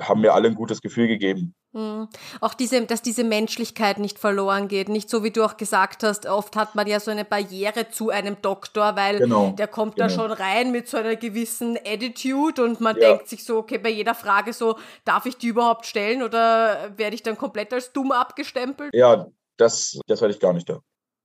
[0.00, 1.54] haben mir alle ein gutes Gefühl gegeben.
[1.74, 4.90] Auch diese, dass diese Menschlichkeit nicht verloren geht.
[4.90, 8.10] Nicht so, wie du auch gesagt hast, oft hat man ja so eine Barriere zu
[8.10, 10.08] einem Doktor, weil genau, der kommt genau.
[10.08, 13.08] da schon rein mit so einer gewissen Attitude und man ja.
[13.08, 17.14] denkt sich so, okay, bei jeder Frage so, darf ich die überhaupt stellen oder werde
[17.14, 18.94] ich dann komplett als dumm abgestempelt?
[18.94, 20.80] Ja, das, das hatte ich gar nicht da.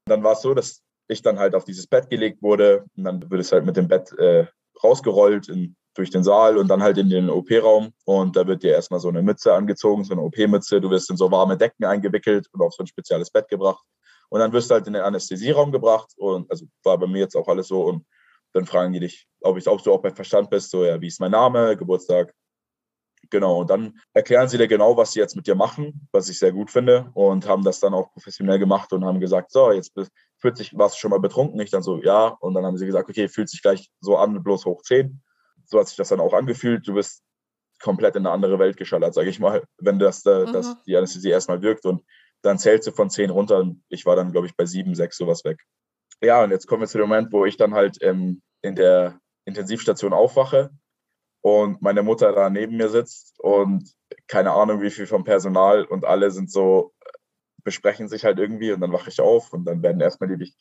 [0.05, 3.29] Dann war es so, dass ich dann halt auf dieses Bett gelegt wurde und dann
[3.29, 4.45] wird es halt mit dem Bett äh,
[4.81, 7.93] rausgerollt in durch den Saal und dann halt in den OP-Raum.
[8.05, 10.79] Und da wird dir erstmal so eine Mütze angezogen, so eine OP-Mütze.
[10.79, 13.83] Du wirst in so warme Decken eingewickelt und auf so ein spezielles Bett gebracht.
[14.29, 16.13] Und dann wirst du halt in den Anästhesieraum gebracht.
[16.17, 17.83] Und also war bei mir jetzt auch alles so.
[17.83, 18.05] Und
[18.53, 21.07] dann fragen die dich, ob ich auch so auch bei Verstand bist, so ja, wie
[21.07, 22.33] ist mein Name, Geburtstag.
[23.29, 26.39] Genau, und dann erklären sie dir genau, was sie jetzt mit dir machen, was ich
[26.39, 27.09] sehr gut finde.
[27.13, 29.93] Und haben das dann auch professionell gemacht und haben gesagt, so, jetzt
[30.37, 31.59] fühlt sich, warst du schon mal betrunken?
[31.59, 32.27] Ich dann so, ja.
[32.39, 35.21] Und dann haben sie gesagt, okay, fühlt sich gleich so an, bloß hoch 10
[35.67, 36.87] so hat sich das dann auch angefühlt.
[36.87, 37.21] Du bist
[37.79, 40.53] komplett in eine andere Welt geschallert, sage ich mal, wenn das, äh, mhm.
[40.53, 42.03] das die Anästhesie erstmal wirkt und
[42.41, 45.17] dann zählst du von zehn runter und ich war dann, glaube ich, bei sieben, sechs
[45.17, 45.63] sowas weg.
[46.21, 49.19] Ja, und jetzt kommen wir zu dem Moment, wo ich dann halt ähm, in der
[49.45, 50.71] Intensivstation aufwache
[51.41, 53.93] und meine Mutter da neben mir sitzt und
[54.27, 57.11] keine Ahnung, wie viel vom Personal und alle sind so, äh,
[57.63, 60.53] besprechen sich halt irgendwie und dann wache ich auf und dann werden erstmal die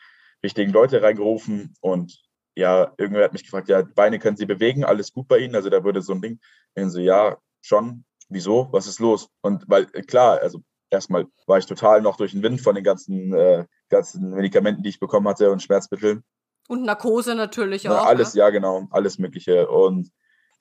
[0.43, 2.26] wichtigen Leute reingerufen und
[2.57, 5.55] ja, irgendwer hat mich gefragt, ja, Beine können Sie bewegen, alles gut bei Ihnen?
[5.55, 6.41] Also da würde so ein Ding,
[6.75, 9.29] und so, ja, schon, wieso, was ist los?
[9.43, 12.85] Und weil, äh, klar, also erstmal war ich total noch durch den Wind von den
[12.85, 16.25] ganzen, äh, ganzen Medikamenten, die ich bekommen hatte und Schmerzmitteln.
[16.69, 17.95] Und Narkose natürlich auch.
[17.95, 18.41] Na, alles, ne?
[18.41, 19.69] ja, genau, alles Mögliche.
[19.69, 20.11] Und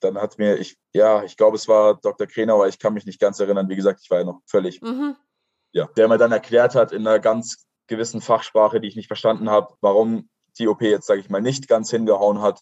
[0.00, 2.26] dann hat mir, ich, ja, ich glaube, es war Dr.
[2.26, 5.16] Krenauer, ich kann mich nicht ganz erinnern, wie gesagt, ich war ja noch völlig, mhm.
[5.72, 9.48] ja, der mir dann erklärt hat in einer ganz gewissen Fachsprache, die ich nicht verstanden
[9.48, 12.60] habe, warum die OP jetzt, sage ich mal, nicht ganz hingehauen hat.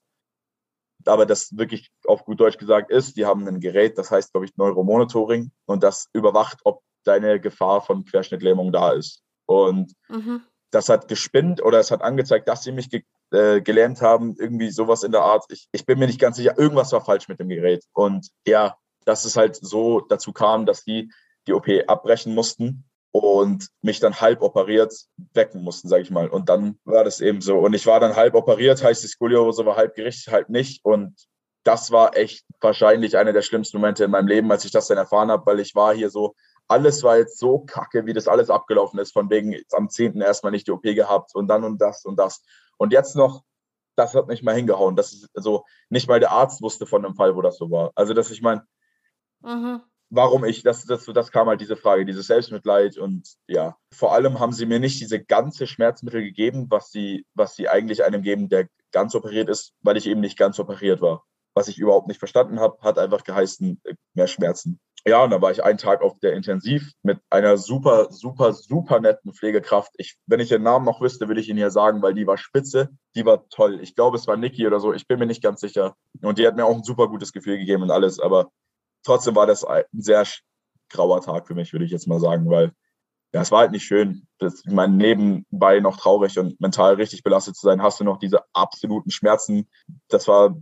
[1.06, 4.46] Aber das wirklich auf gut Deutsch gesagt ist, die haben ein Gerät, das heißt, glaube
[4.46, 9.22] ich, Neuromonitoring und das überwacht, ob deine Gefahr von Querschnittlähmung da ist.
[9.46, 10.42] Und mhm.
[10.70, 13.02] das hat gespinnt oder es hat angezeigt, dass sie mich ge
[13.32, 15.44] äh, gelähmt haben, irgendwie sowas in der Art.
[15.48, 17.84] Ich, ich bin mir nicht ganz sicher, irgendwas war falsch mit dem Gerät.
[17.92, 21.10] Und ja, dass es halt so dazu kam, dass die
[21.46, 24.92] die OP abbrechen mussten und mich dann halb operiert
[25.34, 26.26] wecken mussten, sage ich mal.
[26.26, 27.58] Und dann war das eben so.
[27.58, 30.84] Und ich war dann halb operiert, heißt die Skoliose war halb gerichtet, halb nicht.
[30.84, 31.14] Und
[31.62, 34.98] das war echt wahrscheinlich einer der schlimmsten Momente in meinem Leben, als ich das dann
[34.98, 36.34] erfahren habe, weil ich war hier so,
[36.66, 40.20] alles war jetzt so kacke, wie das alles abgelaufen ist, von wegen am 10.
[40.20, 42.44] erstmal nicht die OP gehabt und dann und das und das.
[42.78, 43.44] Und jetzt noch,
[43.94, 44.96] das hat nicht mal hingehauen.
[44.96, 47.92] Das ist also nicht mal der Arzt wusste von einem Fall, wo das so war.
[47.94, 48.66] Also, dass ich meine,
[49.40, 49.82] mhm
[50.14, 54.40] warum ich, das, das, das kam halt diese Frage, dieses Selbstmitleid und ja, vor allem
[54.40, 58.48] haben sie mir nicht diese ganze Schmerzmittel gegeben, was sie, was sie eigentlich einem geben,
[58.48, 61.24] der ganz operiert ist, weil ich eben nicht ganz operiert war.
[61.54, 64.80] Was ich überhaupt nicht verstanden habe, hat einfach geheißen, äh, mehr Schmerzen.
[65.06, 69.00] Ja, und dann war ich einen Tag auf der Intensiv mit einer super, super, super
[69.00, 69.92] netten Pflegekraft.
[69.98, 72.38] Ich, wenn ich den Namen noch wüsste, würde ich ihn hier sagen, weil die war
[72.38, 73.80] spitze, die war toll.
[73.82, 75.94] Ich glaube, es war Niki oder so, ich bin mir nicht ganz sicher.
[76.22, 78.50] Und die hat mir auch ein super gutes Gefühl gegeben und alles, aber
[79.04, 80.26] trotzdem war das ein sehr
[80.90, 82.72] grauer Tag für mich, würde ich jetzt mal sagen, weil
[83.32, 84.28] ja, es war halt nicht schön.
[84.38, 88.44] Das, ich nebenbei noch traurig und mental richtig belastet zu sein, hast du noch diese
[88.52, 89.68] absoluten Schmerzen.
[90.08, 90.56] Das war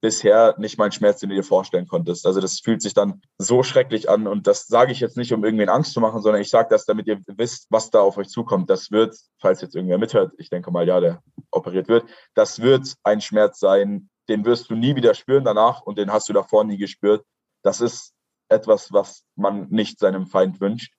[0.00, 2.26] bisher nicht mein Schmerz, den du dir vorstellen konntest.
[2.26, 5.44] Also das fühlt sich dann so schrecklich an und das sage ich jetzt nicht, um
[5.44, 8.28] irgendwen Angst zu machen, sondern ich sage das, damit ihr wisst, was da auf euch
[8.28, 8.68] zukommt.
[8.68, 12.04] Das wird, falls jetzt irgendwer mithört, ich denke mal, ja, der operiert wird,
[12.34, 16.28] das wird ein Schmerz sein, den wirst du nie wieder spüren danach und den hast
[16.28, 17.24] du davor nie gespürt.
[17.62, 18.12] Das ist
[18.48, 20.92] etwas, was man nicht seinem Feind wünscht.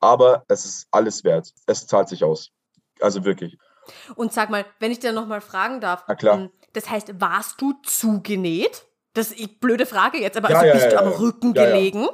[0.00, 1.52] Aber es ist alles wert.
[1.66, 2.50] Es zahlt sich aus.
[3.00, 3.58] Also wirklich.
[4.16, 6.04] Und sag mal, wenn ich dir nochmal fragen darf.
[6.06, 6.38] Na klar.
[6.38, 8.86] Ähm, das heißt, warst du zugenäht?
[9.14, 11.54] Das ist eine blöde Frage jetzt, aber ja, also ja, bist ja, du am Rücken
[11.54, 12.06] gelegen?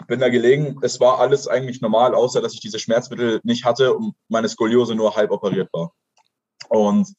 [0.00, 0.78] Ich bin da gelegen.
[0.82, 4.94] Es war alles eigentlich normal, außer dass ich diese Schmerzmittel nicht hatte und meine Skoliose
[4.94, 5.92] nur halb operiert war.
[6.68, 7.14] Und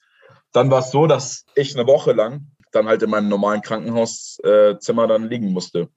[0.51, 5.07] dann war es so, dass ich eine Woche lang dann halt in meinem normalen Krankenhauszimmer
[5.07, 5.89] dann liegen musste.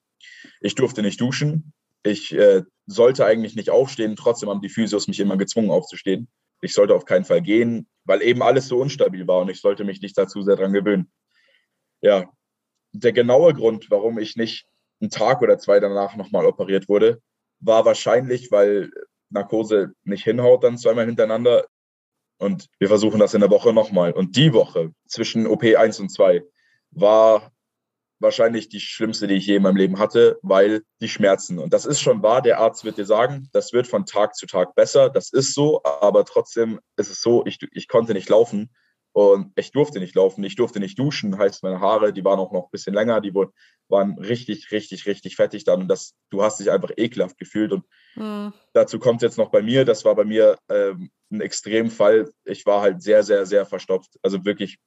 [0.61, 1.73] Ich durfte nicht duschen.
[2.03, 4.17] Ich äh, sollte eigentlich nicht aufstehen.
[4.17, 6.29] Trotzdem haben die Physios mich immer gezwungen aufzustehen.
[6.61, 9.85] Ich sollte auf keinen Fall gehen, weil eben alles so unstabil war und ich sollte
[9.85, 11.11] mich nicht dazu sehr dran gewöhnen.
[12.01, 12.31] Ja,
[12.93, 14.67] der genaue Grund, warum ich nicht
[15.01, 17.21] einen Tag oder zwei danach nochmal operiert wurde,
[17.61, 18.91] war wahrscheinlich, weil
[19.31, 21.67] Narkose nicht hinhaut dann zweimal hintereinander.
[22.39, 24.13] Und wir versuchen das in der Woche nochmal.
[24.13, 26.43] Und die Woche zwischen OP 1 und 2
[26.91, 27.53] war
[28.23, 31.59] wahrscheinlich die schlimmste, die ich je in meinem Leben hatte, weil die Schmerzen.
[31.59, 34.47] Und das ist schon wahr, der Arzt wird dir sagen, das wird von Tag zu
[34.47, 35.11] Tag besser.
[35.11, 38.71] Das ist so, aber trotzdem ist es so, ich, ich konnte nicht laufen.
[39.15, 42.51] Und ich durfte nicht laufen, ich durfte nicht duschen, heißt meine Haare, die waren auch
[42.51, 45.83] noch ein bisschen länger, die waren richtig, richtig, richtig fettig dann.
[45.83, 47.73] Und das, du hast dich einfach ekelhaft gefühlt.
[47.73, 48.55] Und mhm.
[48.73, 52.31] dazu kommt jetzt noch bei mir, das war bei mir ähm, ein Extremfall.
[52.45, 54.19] Ich war halt sehr, sehr, sehr verstopft.
[54.23, 54.79] Also wirklich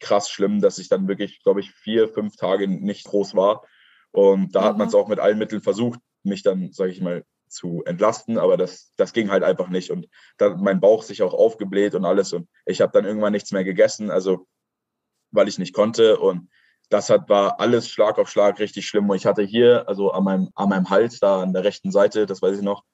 [0.00, 3.64] krass schlimm, dass ich dann wirklich, glaube ich, vier, fünf Tage nicht groß war.
[4.10, 4.64] Und da mhm.
[4.64, 8.38] hat man es auch mit allen Mitteln versucht, mich dann, sage ich mal, zu entlasten,
[8.38, 9.90] aber das, das ging halt einfach nicht.
[9.90, 12.32] Und da hat mein Bauch sich auch aufgebläht und alles.
[12.32, 14.46] Und ich habe dann irgendwann nichts mehr gegessen, also
[15.30, 16.18] weil ich nicht konnte.
[16.18, 16.48] Und
[16.90, 19.08] das hat, war alles Schlag auf Schlag richtig schlimm.
[19.08, 22.26] Und ich hatte hier, also an meinem, an meinem Hals, da an der rechten Seite,
[22.26, 22.84] das weiß ich noch,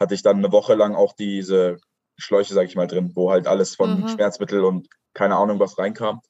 [0.00, 1.76] hatte ich dann eine Woche lang auch diese
[2.16, 4.08] Schläuche, sage ich mal, drin, wo halt alles von mhm.
[4.08, 6.20] Schmerzmittel und keine Ahnung was reinkam.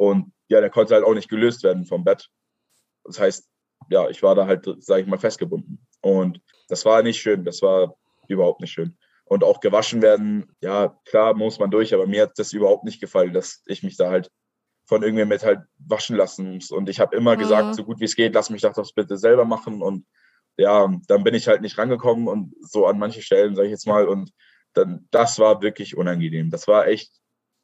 [0.00, 2.30] Und ja, der konnte halt auch nicht gelöst werden vom Bett.
[3.04, 3.50] Das heißt,
[3.90, 5.86] ja, ich war da halt, sage ich mal, festgebunden.
[6.00, 8.96] Und das war nicht schön, das war überhaupt nicht schön.
[9.26, 12.98] Und auch gewaschen werden, ja, klar muss man durch, aber mir hat das überhaupt nicht
[12.98, 14.30] gefallen, dass ich mich da halt
[14.86, 16.70] von irgendwem mit halt waschen lassen muss.
[16.70, 17.40] Und ich habe immer mhm.
[17.40, 19.82] gesagt, so gut wie es geht, lass mich das bitte selber machen.
[19.82, 20.06] Und
[20.56, 23.86] ja, dann bin ich halt nicht rangekommen und so an manche Stellen, sage ich jetzt
[23.86, 24.08] mal.
[24.08, 24.32] Und
[24.72, 26.48] dann, das war wirklich unangenehm.
[26.48, 27.12] Das war echt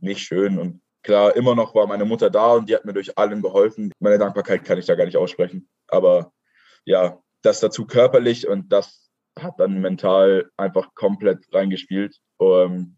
[0.00, 0.58] nicht schön.
[0.58, 3.92] Und klar, immer noch war meine Mutter da und die hat mir durch allem geholfen.
[4.00, 5.68] Meine Dankbarkeit kann ich da gar nicht aussprechen.
[5.88, 6.32] Aber
[6.84, 12.16] ja, das dazu körperlich und das hat dann mental einfach komplett reingespielt.
[12.38, 12.96] Um,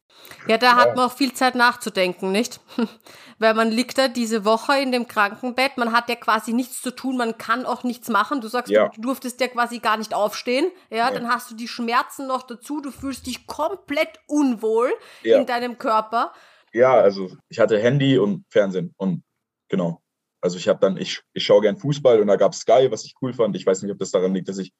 [0.49, 0.77] ja, da ja.
[0.77, 2.61] hat man auch viel Zeit nachzudenken, nicht?
[3.38, 6.90] Weil man liegt da diese Woche in dem Krankenbett, man hat ja quasi nichts zu
[6.90, 8.40] tun, man kann auch nichts machen.
[8.40, 8.88] Du sagst, ja.
[8.88, 10.73] du durftest ja quasi gar nicht aufstehen.
[10.90, 14.92] Ja, ja, dann hast du die Schmerzen noch dazu, du fühlst dich komplett unwohl
[15.23, 16.33] in deinem Körper.
[16.72, 19.22] Ja, also ich hatte Handy und Fernsehen und
[19.68, 20.00] genau.
[20.40, 23.04] Also ich habe dann, ich, ich schaue gern Fußball und da gab es Sky, was
[23.04, 23.57] ich cool fand.
[23.57, 24.72] Ich weiß nicht, ob das daran liegt, dass ich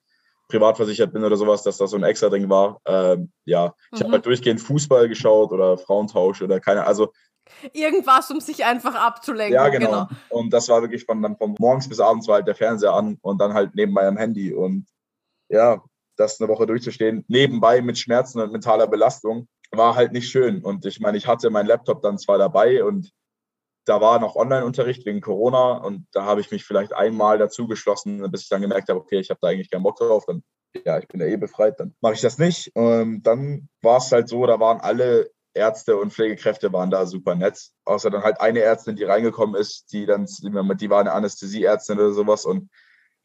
[0.47, 2.79] privat versichert bin oder sowas, dass das so ein extra Ding war.
[2.85, 4.05] Ähm, ja, ich mhm.
[4.05, 7.11] habe halt durchgehend Fußball geschaut oder Frauentausch oder keine, also
[7.73, 9.55] Irgendwas, um sich einfach abzulenken.
[9.55, 10.07] Ja, genau.
[10.07, 10.07] genau.
[10.29, 13.17] Und das war wirklich von dann von morgens bis abends war halt der Fernseher an
[13.21, 14.53] und dann halt neben meinem Handy.
[14.53, 14.85] Und
[15.49, 15.83] ja,
[16.15, 20.63] das eine Woche durchzustehen, nebenbei mit Schmerzen und mentaler Belastung, war halt nicht schön.
[20.63, 23.11] Und ich meine, ich hatte meinen Laptop dann zwar dabei und
[23.85, 28.29] da war noch Online-Unterricht wegen Corona und da habe ich mich vielleicht einmal dazu geschlossen,
[28.31, 30.43] bis ich dann gemerkt habe, okay, ich habe da eigentlich keinen Bock drauf, dann
[30.85, 32.75] ja, ich bin ja eh befreit, dann mache ich das nicht.
[32.75, 37.35] Und dann war es halt so, da waren alle Ärzte und Pflegekräfte waren da super
[37.35, 37.69] nett.
[37.85, 42.13] Außer dann halt eine Ärztin, die reingekommen ist, die dann, die war eine Anästhesieärztin oder
[42.13, 42.69] sowas und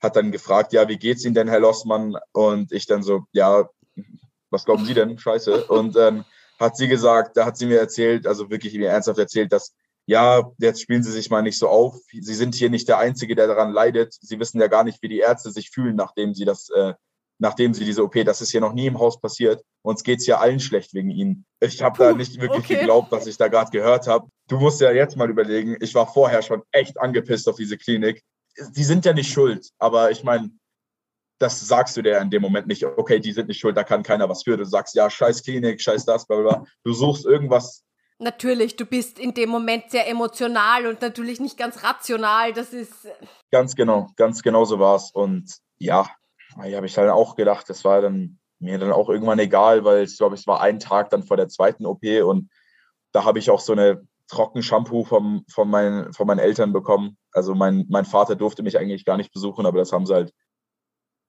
[0.03, 2.17] hat dann gefragt, ja, wie geht's Ihnen denn, Herr Lossmann?
[2.33, 3.69] Und ich dann so, ja,
[4.55, 5.19] was glauben Sie denn?
[5.19, 5.67] Scheiße.
[5.67, 6.25] Und dann ähm,
[6.59, 9.75] hat sie gesagt, da hat sie mir erzählt, also wirklich mir ernsthaft erzählt, dass
[10.07, 11.97] ja, jetzt spielen Sie sich mal nicht so auf.
[12.13, 14.15] Sie sind hier nicht der Einzige, der daran leidet.
[14.21, 16.93] Sie wissen ja gar nicht, wie die Ärzte sich fühlen, nachdem sie das, äh,
[17.39, 19.63] nachdem sie diese OP, das ist ja noch nie im Haus passiert.
[19.83, 21.47] Uns geht's ja allen schlecht wegen Ihnen.
[21.61, 22.77] Ich habe da nicht wirklich okay.
[22.81, 24.29] geglaubt, was ich da gerade gehört habe.
[24.49, 28.23] Du musst ja jetzt mal überlegen, ich war vorher schon echt angepisst auf diese Klinik.
[28.77, 30.51] Die sind ja nicht schuld, aber ich meine,
[31.39, 34.03] das sagst du dir in dem Moment nicht, okay, die sind nicht schuld, da kann
[34.03, 34.57] keiner was für.
[34.57, 36.65] Du sagst, ja, scheiß Klinik, scheiß das, bla bla.
[36.85, 37.85] Du suchst irgendwas
[38.19, 42.53] Natürlich, du bist in dem Moment sehr emotional und natürlich nicht ganz rational.
[42.53, 43.07] Das ist.
[43.07, 43.13] Äh,
[43.51, 45.11] ganz genau, ganz genau so war es.
[45.11, 46.09] Und ja,
[46.65, 50.05] ich habe ich dann auch gedacht, das war dann mir dann auch irgendwann egal, weil
[50.05, 52.51] ich glaube, es war ein Tag dann vor der zweiten OP und
[53.13, 57.19] da habe ich auch so eine Trockenshampoo vom, von, meinen, von meinen Eltern bekommen.
[57.33, 60.33] Also mein, mein Vater durfte mich eigentlich gar nicht besuchen, aber das haben sie halt,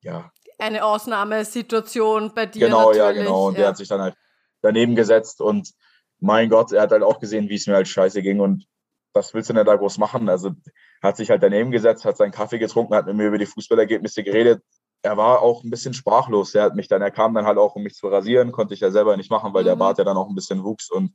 [0.06, 0.32] ja.
[0.58, 2.68] Eine Ausnahmesituation bei dir.
[2.68, 2.98] Genau, natürlich.
[2.98, 3.48] ja, genau.
[3.48, 3.60] Und ja.
[3.60, 4.16] der hat sich dann halt
[4.62, 5.72] daneben gesetzt und
[6.20, 8.66] mein Gott, er hat halt auch gesehen, wie es mir halt scheiße ging und
[9.14, 10.30] was willst du denn da groß machen?
[10.30, 10.52] Also
[11.02, 14.24] hat sich halt daneben gesetzt, hat seinen Kaffee getrunken, hat mit mir über die Fußballergebnisse
[14.24, 14.64] geredet.
[15.02, 16.56] Er war auch ein bisschen sprachlos.
[16.56, 18.80] Er hat mich dann, er kam dann halt auch, um mich zu rasieren, konnte ich
[18.80, 19.68] ja selber nicht machen, weil mhm.
[19.68, 21.14] der Bart ja dann auch ein bisschen wuchs und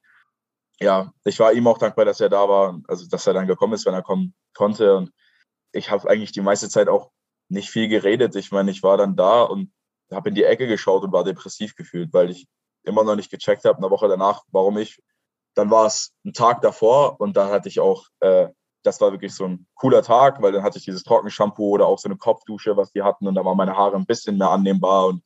[0.81, 3.74] ja, ich war ihm auch dankbar, dass er da war, also dass er dann gekommen
[3.74, 4.96] ist, wenn er kommen konnte.
[4.96, 5.12] Und
[5.72, 7.11] ich habe eigentlich die meiste Zeit auch
[7.51, 8.37] nicht viel geredet.
[8.37, 9.73] Ich meine, ich war dann da und
[10.13, 12.47] habe in die Ecke geschaut und war depressiv gefühlt, weil ich
[12.85, 15.03] immer noch nicht gecheckt habe, eine Woche danach, warum ich.
[15.55, 18.49] Dann war es ein Tag davor und da hatte ich auch, äh,
[18.83, 21.99] das war wirklich so ein cooler Tag, weil dann hatte ich dieses Trockenshampoo oder auch
[21.99, 25.07] so eine Kopfdusche, was die hatten und da waren meine Haare ein bisschen mehr annehmbar
[25.09, 25.23] und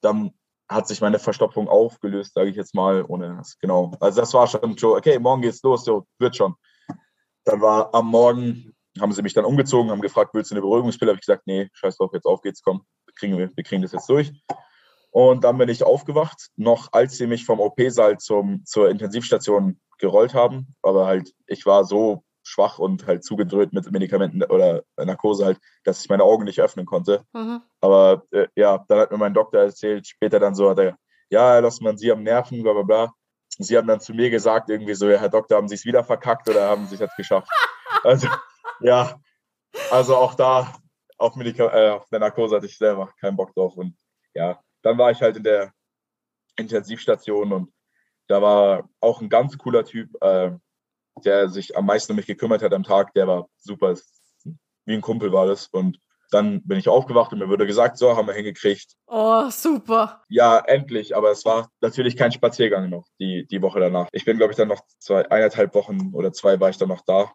[0.00, 0.32] dann
[0.68, 3.92] hat sich meine Verstopfung aufgelöst, sage ich jetzt mal, ohne das, genau.
[4.00, 6.54] Also das war schon so, okay, morgen geht's los, so, wird schon.
[7.44, 11.10] Dann war am Morgen, haben sie mich dann umgezogen, haben gefragt, willst du eine Beruhigungspille?
[11.10, 13.92] Habe ich gesagt, nee, scheiß drauf, jetzt auf geht's, komm, wir kriegen, wir kriegen das
[13.92, 14.32] jetzt durch.
[15.10, 20.34] Und dann bin ich aufgewacht, noch als sie mich vom OP-Saal zum, zur Intensivstation gerollt
[20.34, 20.74] haben.
[20.82, 26.00] Aber halt, ich war so schwach und halt zugedröhnt mit Medikamenten oder Narkose halt, dass
[26.00, 27.24] ich meine Augen nicht öffnen konnte.
[27.32, 27.60] Mhm.
[27.80, 30.96] Aber äh, ja, dann hat mir mein Doktor erzählt, später dann so hat er,
[31.30, 33.12] ja, lass man sie am Nerven, bla bla bla.
[33.58, 36.04] sie haben dann zu mir gesagt, irgendwie so, ja, Herr Doktor, haben Sie es wieder
[36.04, 37.48] verkackt oder haben Sie es jetzt geschafft?
[38.04, 38.26] Also,
[38.80, 39.20] ja,
[39.90, 40.74] also auch da
[41.18, 43.76] auf, Medika äh, auf der Narkose hatte ich selber keinen Bock drauf.
[43.76, 43.96] Und
[44.34, 45.72] ja, dann war ich halt in der
[46.56, 47.72] Intensivstation und
[48.28, 50.52] da war auch ein ganz cooler Typ, äh,
[51.24, 53.14] der sich am meisten um mich gekümmert hat am Tag.
[53.14, 53.94] Der war super,
[54.84, 55.66] wie ein Kumpel war das.
[55.66, 55.98] Und
[56.30, 58.94] dann bin ich aufgewacht und mir wurde gesagt, so, haben wir hingekriegt.
[59.06, 60.22] Oh, super.
[60.28, 61.14] Ja, endlich.
[61.14, 64.08] Aber es war natürlich kein Spaziergang noch, die, die Woche danach.
[64.12, 67.02] Ich bin, glaube ich, dann noch zwei, eineinhalb Wochen oder zwei war ich dann noch
[67.02, 67.32] da.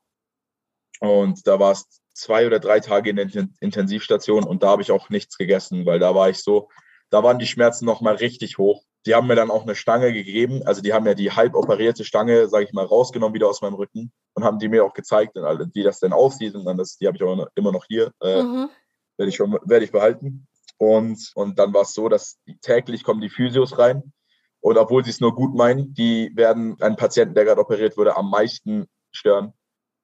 [1.00, 3.30] Und da war es zwei oder drei Tage in der
[3.60, 6.70] Intensivstation und da habe ich auch nichts gegessen, weil da war ich so,
[7.10, 8.84] da waren die Schmerzen nochmal richtig hoch.
[9.06, 10.64] Die haben mir dann auch eine Stange gegeben.
[10.66, 13.76] Also die haben ja die halb operierte Stange, sage ich mal, rausgenommen wieder aus meinem
[13.76, 16.56] Rücken und haben die mir auch gezeigt, wie das denn aussieht.
[16.56, 18.12] Und dann das, die habe ich auch immer noch hier.
[18.22, 18.70] Äh, mhm
[19.18, 20.48] werde ich, werde ich behalten.
[20.78, 24.14] Und, und dann war es so, dass täglich kommen die Physios rein.
[24.60, 28.16] Und obwohl sie es nur gut meinen, die werden einen Patienten, der gerade operiert wurde,
[28.16, 29.54] am meisten stören.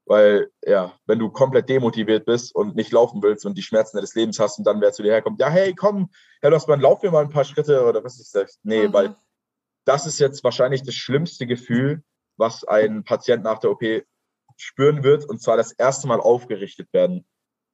[0.05, 4.15] Weil, ja, wenn du komplett demotiviert bist und nicht laufen willst und die Schmerzen des
[4.15, 6.09] Lebens hast und dann wer zu dir herkommt, ja, hey, komm,
[6.41, 8.59] Herr Lossmann, lauf mir mal ein paar Schritte oder was ist das?
[8.63, 8.93] Nee, mhm.
[8.93, 9.15] weil
[9.85, 12.03] das ist jetzt wahrscheinlich das schlimmste Gefühl,
[12.35, 13.83] was ein Patient nach der OP
[14.57, 17.25] spüren wird, und zwar das erste Mal aufgerichtet werden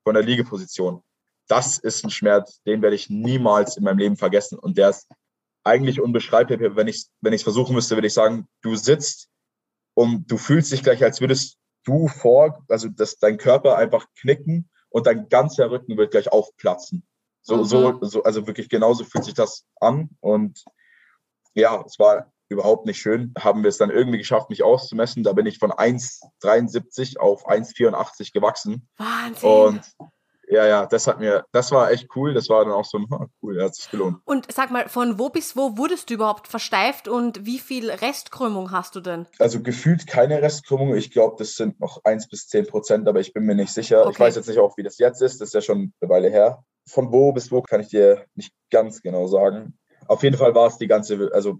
[0.03, 1.03] von der Liegeposition
[1.49, 4.57] das ist ein Schmerz, den werde ich niemals in meinem Leben vergessen.
[4.57, 5.09] Und der ist
[5.63, 6.59] eigentlich unbeschreiblich.
[6.61, 9.29] Wenn ich es wenn versuchen müsste, würde ich sagen, du sitzt
[9.95, 14.69] und du fühlst dich gleich, als würdest du vor, also dass dein Körper einfach knicken
[14.89, 17.05] und dein ganzer Rücken wird gleich aufplatzen.
[17.41, 17.65] So, mhm.
[17.65, 20.09] so, so, also wirklich genauso fühlt sich das an.
[20.19, 20.63] Und
[21.53, 23.33] ja, es war überhaupt nicht schön.
[23.37, 25.23] Haben wir es dann irgendwie geschafft, mich auszumessen.
[25.23, 28.87] Da bin ich von 1,73 auf 1,84 gewachsen.
[28.97, 29.49] Wahnsinn.
[29.49, 29.81] Und
[30.49, 32.33] ja, ja, das hat mir, das war echt cool.
[32.33, 33.05] Das war dann auch so ein,
[33.41, 34.17] cool, der hat sich gelohnt.
[34.25, 38.71] Und sag mal, von wo bis wo wurdest du überhaupt versteift und wie viel Restkrümmung
[38.71, 39.27] hast du denn?
[39.37, 40.95] Also gefühlt keine Restkrümmung.
[40.95, 44.01] Ich glaube, das sind noch 1 bis 10 Prozent, aber ich bin mir nicht sicher.
[44.01, 44.11] Okay.
[44.11, 45.39] Ich weiß jetzt nicht auch, wie das jetzt ist.
[45.39, 46.63] Das ist ja schon eine Weile her.
[46.87, 49.77] Von wo bis wo kann ich dir nicht ganz genau sagen.
[50.07, 51.59] Auf jeden Fall war es die ganze, also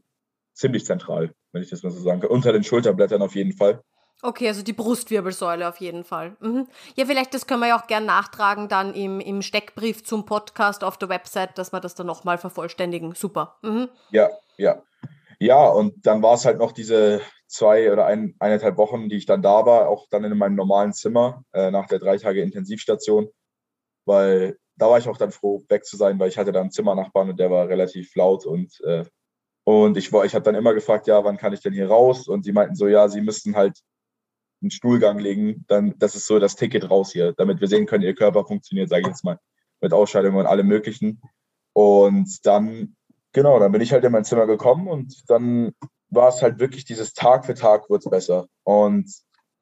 [0.56, 2.32] ziemlich zentral, wenn ich das mal so sagen kann.
[2.32, 3.84] Unter den Schulterblättern auf jeden Fall.
[4.22, 6.36] Okay, also die Brustwirbelsäule auf jeden Fall.
[6.42, 6.68] Mhm.
[6.96, 10.84] Ja, vielleicht, das können wir ja auch gern nachtragen dann im, im Steckbrief zum Podcast
[10.84, 13.16] auf der Website, dass wir das dann nochmal vervollständigen.
[13.16, 13.58] Super.
[13.62, 13.90] Mhm.
[14.12, 14.84] Ja, ja.
[15.40, 19.26] Ja, und dann war es halt noch diese zwei oder ein, eineinhalb Wochen, die ich
[19.26, 23.30] dann da war, auch dann in meinem normalen Zimmer äh, nach der drei Tage Intensivstation,
[24.06, 26.72] weil da war ich auch dann froh, weg zu sein, weil ich hatte da einen
[26.72, 29.06] Zimmernachbarn und der war relativ laut und äh,
[29.66, 32.28] und ich war, ich habe dann immer gefragt, ja, wann kann ich denn hier raus?
[32.28, 33.80] Und sie meinten so, ja, sie müssten halt
[34.62, 38.04] einen Stuhlgang legen, dann das ist so das Ticket raus hier, damit wir sehen können,
[38.04, 39.40] ihr Körper funktioniert, sage ich jetzt mal,
[39.82, 41.22] mit Ausscheidungen und allem möglichen.
[41.74, 42.96] Und dann,
[43.32, 45.74] genau, dann bin ich halt in mein Zimmer gekommen und dann
[46.10, 48.48] war es halt wirklich dieses Tag für Tag wird es besser.
[48.64, 49.12] Und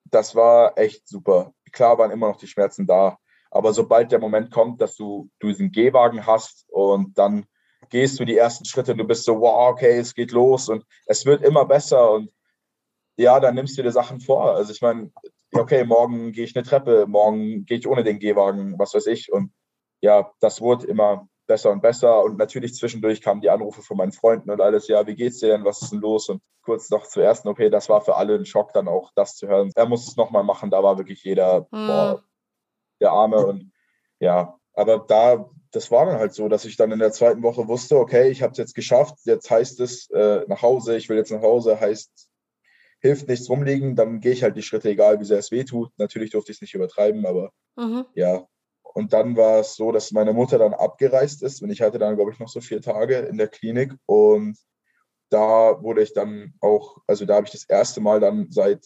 [0.05, 1.53] das war echt super.
[1.71, 3.17] Klar waren immer noch die Schmerzen da,
[3.51, 7.45] aber sobald der Moment kommt, dass du, du diesen Gehwagen hast und dann
[7.89, 10.83] gehst du die ersten Schritte und du bist so, wow, okay, es geht los und
[11.05, 12.31] es wird immer besser und
[13.17, 14.55] ja, dann nimmst du dir Sachen vor.
[14.55, 15.11] Also ich meine,
[15.53, 19.31] okay, morgen gehe ich eine Treppe, morgen gehe ich ohne den Gehwagen, was weiß ich.
[19.31, 19.51] Und
[20.01, 22.23] ja, das wurde immer besser und besser.
[22.23, 25.49] Und natürlich zwischendurch kamen die Anrufe von meinen Freunden und alles, ja, wie geht's dir
[25.49, 26.29] denn, was ist denn los?
[26.29, 29.35] Und kurz noch zur ersten OP, das war für alle ein Schock, dann auch das
[29.35, 29.71] zu hören.
[29.75, 31.87] Er muss es nochmal machen, da war wirklich jeder, mhm.
[31.87, 32.23] boah,
[33.01, 33.45] der Arme.
[33.45, 33.71] Und
[34.19, 37.67] ja, aber da, das war dann halt so, dass ich dann in der zweiten Woche
[37.67, 41.17] wusste, okay, ich habe es jetzt geschafft, jetzt heißt es äh, nach Hause, ich will
[41.17, 42.29] jetzt nach Hause, heißt
[42.99, 45.91] hilft nichts rumliegen, dann gehe ich halt die Schritte, egal wie sehr es weh tut.
[45.97, 48.05] Natürlich durfte ich es nicht übertreiben, aber mhm.
[48.15, 48.47] ja.
[48.81, 52.15] Und dann war es so, dass meine Mutter dann abgereist ist und ich hatte dann,
[52.15, 54.57] glaube ich, noch so vier Tage in der Klinik und
[55.29, 58.83] da wurde ich dann auch, also da habe ich das erste Mal dann seit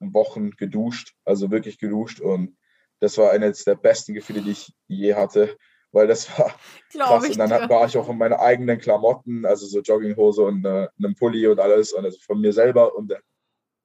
[0.00, 2.56] Wochen geduscht, also wirklich geduscht und
[3.00, 5.56] das war eines der besten Gefühle, die ich je hatte
[5.94, 6.54] weil das war
[6.92, 7.28] krass.
[7.28, 7.68] Und dann ja.
[7.68, 11.60] war ich auch in meinen eigenen Klamotten, also so Jogginghose und äh, einem Pulli und
[11.60, 12.94] alles, und also von mir selber.
[12.94, 13.16] Und äh,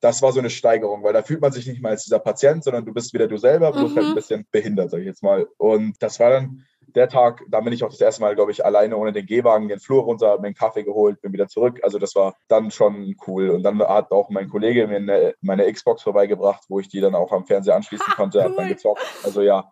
[0.01, 2.64] das war so eine Steigerung, weil da fühlt man sich nicht mehr als dieser Patient,
[2.64, 3.95] sondern du bist wieder du selber, bloß mhm.
[3.95, 5.47] halt ein bisschen behindert, sag ich jetzt mal.
[5.57, 8.66] Und das war dann der Tag, da bin ich auch das erste Mal, glaube ich,
[8.66, 11.80] alleine ohne den Gehwagen den Flur runter, mir einen Kaffee geholt, bin wieder zurück.
[11.84, 13.49] Also das war dann schon cool.
[13.49, 17.16] Und dann hat auch mein Kollege mir eine, meine Xbox vorbeigebracht, wo ich die dann
[17.16, 18.45] auch am Fernseher anschließen konnte, cool.
[18.45, 19.01] hab dann gezockt.
[19.24, 19.72] Also ja,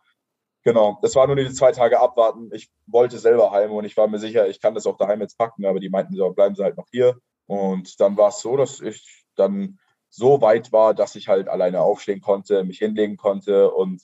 [0.67, 2.49] Genau, das war nur die zwei Tage abwarten.
[2.51, 5.37] Ich wollte selber heim und ich war mir sicher, ich kann das auch daheim jetzt
[5.37, 7.21] packen, aber die meinten so, bleiben Sie halt noch hier.
[7.45, 11.79] Und dann war es so, dass ich dann so weit war, dass ich halt alleine
[11.79, 14.01] aufstehen konnte, mich hinlegen konnte und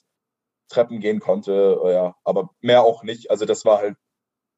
[0.69, 1.81] Treppen gehen konnte.
[1.83, 3.29] Ja, aber mehr auch nicht.
[3.29, 3.97] Also das war halt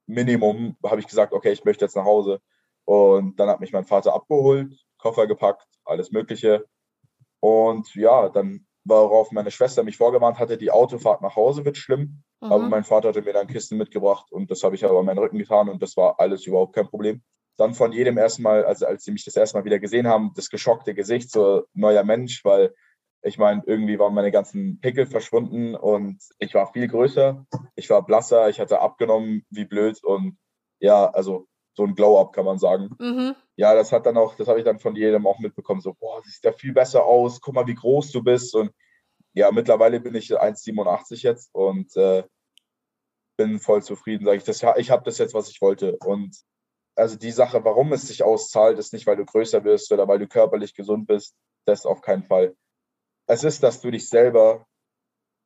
[0.05, 2.39] Minimum, habe ich gesagt, okay, ich möchte jetzt nach Hause.
[2.83, 6.65] Und dann hat mich mein Vater abgeholt, Koffer gepackt, alles Mögliche.
[7.39, 12.23] Und ja, dann, worauf meine Schwester mich vorgewarnt hatte, die Autofahrt nach Hause wird schlimm.
[12.41, 12.51] Mhm.
[12.51, 15.19] Aber mein Vater hatte mir dann Kisten mitgebracht und das habe ich aber an meinen
[15.19, 17.21] Rücken getan und das war alles überhaupt kein Problem.
[17.57, 20.31] Dann von jedem ersten Mal, also als sie mich das erste Mal wieder gesehen haben,
[20.35, 22.73] das geschockte Gesicht, so neuer Mensch, weil
[23.23, 27.43] ich meine, irgendwie waren meine ganzen Pickel verschwunden und ich war viel größer,
[27.75, 30.37] ich war blasser, ich hatte abgenommen, wie blöd und
[30.79, 32.95] ja, also so ein Glow-Up kann man sagen.
[32.99, 33.35] Mhm.
[33.57, 36.21] Ja, das hat dann auch, das habe ich dann von jedem auch mitbekommen, so, boah,
[36.23, 38.71] sieht ja viel besser aus, guck mal, wie groß du bist und
[39.33, 42.23] ja, mittlerweile bin ich 1,87 jetzt und äh,
[43.37, 44.43] bin voll zufrieden, sage ich.
[44.45, 45.97] Das, ich habe das jetzt, was ich wollte.
[45.97, 46.37] Und
[46.95, 50.19] also die Sache, warum es sich auszahlt, ist nicht, weil du größer wirst oder weil
[50.19, 51.35] du körperlich gesund bist.
[51.65, 52.55] Das auf keinen Fall.
[53.27, 54.65] Es ist, dass du dich selber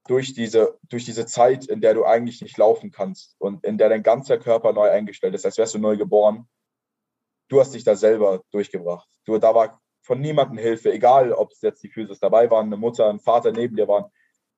[0.07, 3.89] durch diese, durch diese Zeit, in der du eigentlich nicht laufen kannst und in der
[3.89, 6.47] dein ganzer Körper neu eingestellt ist, als wärst du neu geboren,
[7.49, 9.07] du hast dich da selber durchgebracht.
[9.25, 12.77] Du, da war von niemandem Hilfe, egal ob es jetzt die Physis dabei waren, eine
[12.77, 14.05] Mutter, ein Vater neben dir waren,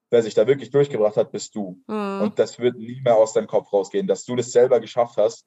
[0.09, 1.81] wer sich da wirklich durchgebracht hat, bist du.
[1.87, 2.21] Mhm.
[2.21, 5.45] Und das wird nie mehr aus deinem Kopf rausgehen, dass du das selber geschafft hast,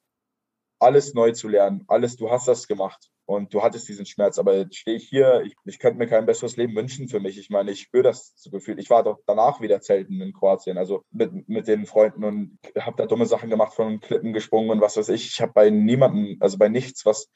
[0.79, 1.85] alles neu zu lernen.
[1.89, 4.39] Alles, du hast das gemacht und du hattest diesen Schmerz.
[4.39, 7.39] Aber jetzt stehe ich hier, ich, ich könnte mir kein besseres Leben wünschen für mich.
[7.39, 8.79] Ich meine, ich spüre das so gefühlt.
[8.79, 12.97] Ich war doch danach wieder zelten in Kroatien, also mit, mit den Freunden und habe
[12.97, 15.29] da dumme Sachen gemacht, von Klippen gesprungen und was weiß ich.
[15.29, 17.31] Ich habe bei niemandem, also bei nichts, was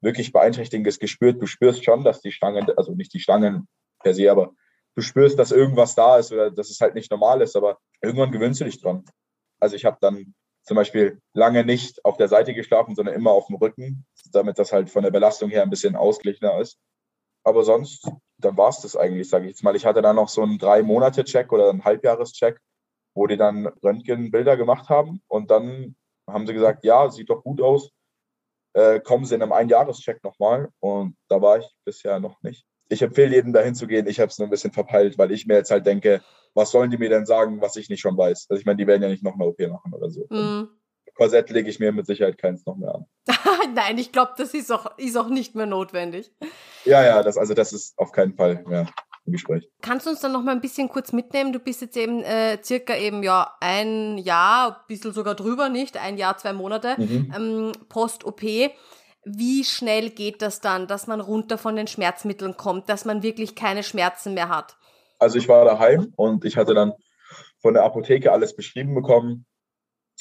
[0.00, 1.40] wirklich Beeinträchtigendes gespürt.
[1.40, 3.68] Du spürst schon, dass die Stangen, also nicht die Stangen
[4.02, 4.52] per se, aber
[4.94, 8.32] du spürst, dass irgendwas da ist oder dass es halt nicht normal ist, aber irgendwann
[8.32, 9.04] gewöhnst du dich dran.
[9.58, 10.34] Also ich habe dann
[10.70, 14.72] zum Beispiel lange nicht auf der Seite geschlafen, sondern immer auf dem Rücken, damit das
[14.72, 16.78] halt von der Belastung her ein bisschen ausgeglichener ist.
[17.42, 18.08] Aber sonst,
[18.38, 19.74] dann war es das eigentlich, sage ich jetzt mal.
[19.74, 22.60] Ich hatte dann noch so einen Drei-Monate-Check oder einen Halbjahres-Check,
[23.16, 25.96] wo die dann Röntgenbilder gemacht haben und dann
[26.28, 27.90] haben sie gesagt, ja, sieht doch gut aus,
[28.74, 33.02] äh, kommen sie in einem Einjahrescheck nochmal und da war ich bisher noch nicht ich
[33.02, 34.06] empfehle jedem dahin zu gehen.
[34.06, 36.20] Ich habe es nur ein bisschen verpeilt, weil ich mir jetzt halt denke,
[36.54, 38.48] was sollen die mir denn sagen, was ich nicht schon weiß?
[38.50, 40.26] Also ich meine, die werden ja nicht noch eine OP machen oder so.
[40.28, 40.68] Mm.
[41.14, 43.06] Korsett lege ich mir mit Sicherheit keins noch mehr an.
[43.74, 46.32] Nein, ich glaube, das ist auch, ist auch nicht mehr notwendig.
[46.84, 48.88] Ja, ja, das, also das ist auf keinen Fall mehr
[49.26, 49.68] im Gespräch.
[49.82, 51.52] Kannst du uns dann noch mal ein bisschen kurz mitnehmen?
[51.52, 55.96] Du bist jetzt eben äh, circa eben ja ein Jahr, ein bisschen sogar drüber, nicht?
[55.96, 57.32] Ein Jahr, zwei Monate mhm.
[57.36, 58.42] ähm, Post-OP.
[59.24, 63.54] Wie schnell geht das dann, dass man runter von den Schmerzmitteln kommt, dass man wirklich
[63.54, 64.76] keine Schmerzen mehr hat?
[65.18, 66.94] Also ich war daheim und ich hatte dann
[67.58, 69.44] von der Apotheke alles beschrieben bekommen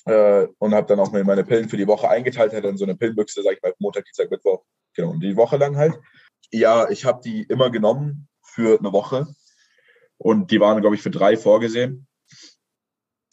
[0.06, 2.84] äh, und habe dann auch mir meine Pillen für die Woche eingeteilt, hatte dann so
[2.84, 5.97] eine Pillenbüchse, sag ich mal, Montag, Dienstag, Mittwoch, genau, die Woche lang halt.
[6.52, 9.28] Ja, ich habe die immer genommen für eine Woche
[10.18, 12.08] und die waren, glaube ich, für drei vorgesehen.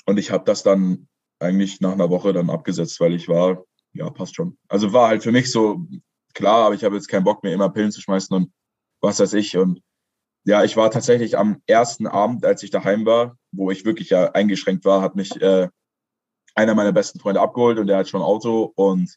[0.04, 1.08] Und ich habe das dann
[1.40, 3.64] eigentlich nach einer Woche dann abgesetzt, weil ich war
[3.96, 4.58] ja, passt schon.
[4.68, 5.86] Also war halt für mich so
[6.34, 8.52] klar, aber ich habe jetzt keinen Bock mehr, immer Pillen zu schmeißen und
[9.00, 9.56] was weiß ich.
[9.56, 9.82] Und
[10.44, 14.32] ja, ich war tatsächlich am ersten Abend, als ich daheim war, wo ich wirklich ja
[14.32, 15.68] eingeschränkt war, hat mich äh,
[16.54, 19.14] einer meiner besten Freunde abgeholt und der hat schon Auto und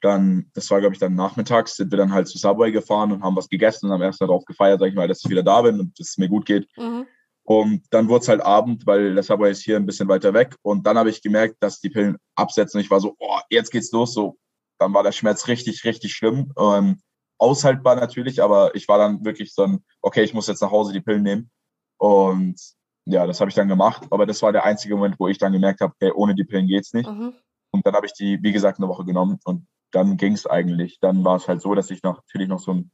[0.00, 3.22] dann, das war glaube ich dann nachmittags, sind wir dann halt zu Subway gefahren und
[3.22, 5.62] haben was gegessen und haben erst darauf gefeiert, sag ich mal, dass ich wieder da
[5.62, 6.68] bin und dass es mir gut geht.
[6.76, 7.06] Mhm.
[7.48, 10.54] Und dann wurde es halt Abend, weil das Subway ist hier ein bisschen weiter weg.
[10.60, 12.78] Und dann habe ich gemerkt, dass die Pillen absetzen.
[12.78, 14.12] Ich war so, oh, jetzt geht's los.
[14.12, 14.36] So,
[14.78, 16.52] dann war der Schmerz richtig, richtig schlimm.
[16.58, 17.00] Ähm,
[17.38, 20.92] aushaltbar natürlich, aber ich war dann wirklich so ein, okay, ich muss jetzt nach Hause
[20.92, 21.50] die Pillen nehmen.
[21.96, 22.60] Und
[23.06, 24.06] ja, das habe ich dann gemacht.
[24.10, 26.66] Aber das war der einzige Moment, wo ich dann gemerkt habe, okay, ohne die Pillen
[26.66, 27.08] geht's nicht.
[27.08, 27.32] Mhm.
[27.70, 31.00] Und dann habe ich die, wie gesagt, eine Woche genommen und dann ging es eigentlich.
[31.00, 32.90] Dann war es halt so, dass ich noch, natürlich noch so ein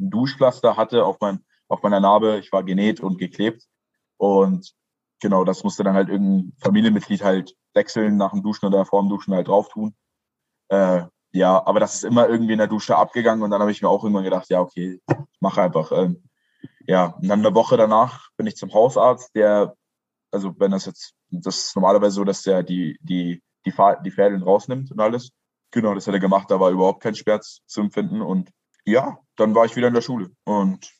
[0.00, 2.40] Duschpflaster hatte auf, mein, auf meiner Narbe.
[2.40, 3.62] Ich war genäht und geklebt.
[4.16, 4.74] Und
[5.20, 9.08] genau, das musste dann halt irgendein Familienmitglied halt wechseln nach dem Duschen oder vor dem
[9.08, 9.94] Duschen halt drauf tun.
[10.68, 11.02] Äh,
[11.32, 13.88] ja, aber das ist immer irgendwie in der Dusche abgegangen und dann habe ich mir
[13.88, 15.92] auch irgendwann gedacht, ja, okay, ich mache einfach.
[15.92, 16.22] Ähm,
[16.86, 19.76] ja, und dann eine Woche danach bin ich zum Hausarzt, der,
[20.30, 23.72] also wenn das jetzt, das ist normalerweise so, dass der die, die, die,
[24.04, 25.30] die Fädeln rausnimmt und alles.
[25.72, 28.50] Genau, das hat er gemacht, da war überhaupt kein Schmerz zu empfinden und
[28.84, 30.90] ja, dann war ich wieder in der Schule und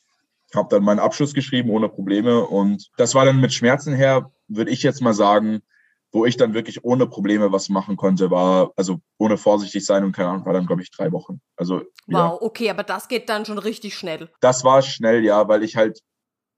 [0.55, 4.71] habe dann meinen Abschluss geschrieben ohne Probleme und das war dann mit Schmerzen her, würde
[4.71, 5.61] ich jetzt mal sagen,
[6.11, 10.13] wo ich dann wirklich ohne Probleme was machen konnte, war, also ohne vorsichtig sein und
[10.13, 11.41] keine Ahnung, war dann, glaube ich, drei Wochen.
[11.57, 12.37] Also, wow, ja.
[12.41, 14.29] okay, aber das geht dann schon richtig schnell.
[14.39, 16.01] Das war schnell, ja, weil ich halt,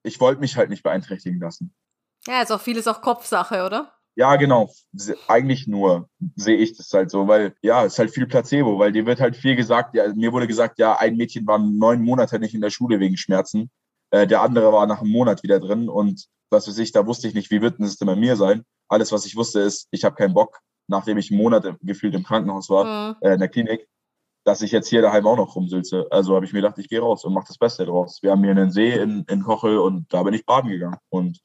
[0.04, 1.74] ich wollte mich halt nicht beeinträchtigen lassen.
[2.28, 3.92] Ja, ist auch vieles auch Kopfsache, oder?
[4.16, 4.70] Ja, genau.
[5.28, 8.92] Eigentlich nur sehe ich das halt so, weil ja, es ist halt viel Placebo, weil
[8.92, 12.38] dir wird halt viel gesagt, ja, mir wurde gesagt, ja, ein Mädchen war neun Monate
[12.38, 13.72] nicht in der Schule wegen Schmerzen.
[14.12, 17.28] Äh, der andere war nach einem Monat wieder drin und was weiß ich, da wusste
[17.28, 18.64] ich nicht, wie wird denn das denn bei mir sein.
[18.88, 22.24] Alles, was ich wusste, ist, ich habe keinen Bock, nachdem ich einen Monat gefühlt im
[22.24, 23.16] Krankenhaus war, mhm.
[23.22, 23.88] äh, in der Klinik,
[24.46, 26.08] dass ich jetzt hier daheim auch noch rumsülze.
[26.10, 28.20] Also habe ich mir gedacht, ich gehe raus und mache das Beste draus.
[28.24, 31.40] Wir haben hier einen See in, in Kochel und da bin ich baden gegangen und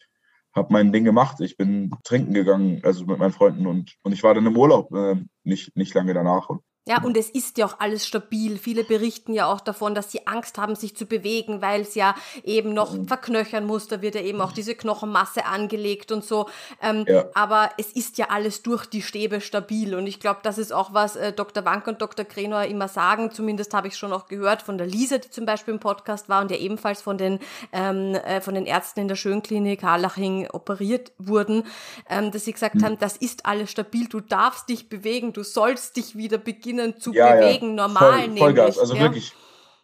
[0.55, 1.41] habe mein Ding gemacht.
[1.41, 4.91] Ich bin trinken gegangen, also mit meinen Freunden und, und ich war dann im Urlaub,
[4.95, 6.49] äh, nicht, nicht lange danach.
[6.49, 8.59] Und ja, und es ist ja auch alles stabil.
[8.59, 12.15] Viele berichten ja auch davon, dass sie Angst haben, sich zu bewegen, weil es ja
[12.43, 13.09] eben noch mhm.
[13.09, 13.89] verknöchern muss.
[13.89, 16.47] Da wird ja eben auch diese Knochenmasse angelegt und so.
[16.83, 17.25] Ähm, ja.
[17.33, 19.95] Aber es ist ja alles durch die Stäbe stabil.
[19.95, 21.65] Und ich glaube, das ist auch, was äh, Dr.
[21.65, 22.27] Wank und Dr.
[22.27, 23.31] Krenor immer sagen.
[23.31, 26.43] Zumindest habe ich schon auch gehört von der Lisa, die zum Beispiel im Podcast war
[26.43, 27.39] und ja ebenfalls von den,
[27.73, 31.65] ähm, äh, von den Ärzten in der Schönklinik Harlaching operiert wurden,
[32.11, 32.85] ähm, dass sie gesagt mhm.
[32.85, 34.07] haben, das ist alles stabil.
[34.07, 37.87] Du darfst dich bewegen, du sollst dich wieder beginnen beginnen zu ja, bewegen, ja.
[37.87, 39.03] normal Voll, Vollgas, also ja?
[39.03, 39.33] wirklich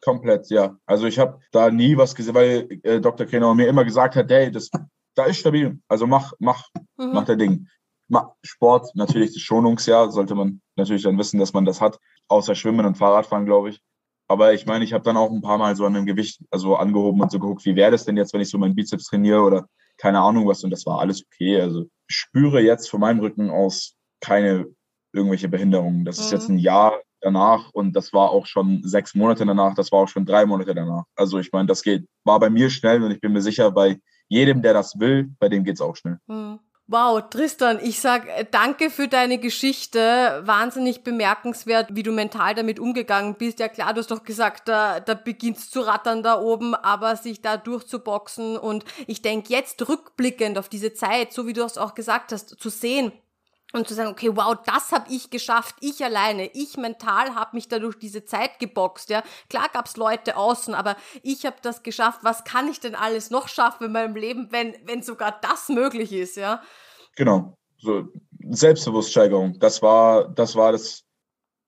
[0.02, 0.76] komplett, ja.
[0.86, 3.26] Also ich habe da nie was gesehen, weil äh, Dr.
[3.26, 4.70] Krenauer mir immer gesagt hat, hey, das,
[5.14, 7.12] da ist stabil, also mach, mach, mhm.
[7.12, 7.68] mach der Ding.
[8.08, 12.56] Mach Sport, natürlich das Schonungsjahr, sollte man natürlich dann wissen, dass man das hat, außer
[12.56, 13.80] Schwimmen und Fahrradfahren, glaube ich.
[14.26, 16.76] Aber ich meine, ich habe dann auch ein paar Mal so an dem Gewicht also
[16.76, 19.42] angehoben und so geguckt, wie wäre das denn jetzt, wenn ich so meinen Bizeps trainiere
[19.42, 19.66] oder
[19.96, 20.62] keine Ahnung was.
[20.64, 21.60] Und das war alles okay.
[21.60, 24.66] Also spüre jetzt von meinem Rücken aus keine
[25.12, 26.04] irgendwelche Behinderungen.
[26.04, 26.24] Das mhm.
[26.24, 26.56] ist jetzt mhm.
[26.56, 30.24] ein Jahr danach und das war auch schon sechs Monate danach, das war auch schon
[30.24, 31.04] drei Monate danach.
[31.16, 33.98] Also ich meine, das geht, war bei mir schnell und ich bin mir sicher, bei
[34.28, 36.18] jedem, der das will, bei dem geht's auch schnell.
[36.26, 36.60] Mhm.
[36.92, 40.42] Wow, Tristan, ich sag äh, danke für deine Geschichte.
[40.44, 43.60] Wahnsinnig bemerkenswert, wie du mental damit umgegangen bist.
[43.60, 47.42] Ja klar, du hast doch gesagt, da, da beginnt's zu rattern da oben, aber sich
[47.42, 48.56] da durchzuboxen.
[48.56, 52.58] Und ich denke jetzt rückblickend auf diese Zeit, so wie du es auch gesagt hast,
[52.58, 53.12] zu sehen,
[53.72, 57.68] und zu sagen, okay, wow, das habe ich geschafft, ich alleine, ich mental habe mich
[57.68, 59.22] da durch diese Zeit geboxt, ja.
[59.48, 62.20] Klar gab's Leute außen, aber ich habe das geschafft.
[62.22, 66.12] Was kann ich denn alles noch schaffen in meinem Leben, wenn wenn sogar das möglich
[66.12, 66.62] ist, ja?
[67.16, 68.08] Genau, so
[68.50, 69.58] Selbstbewusststeigerung.
[69.58, 71.04] Das war das war das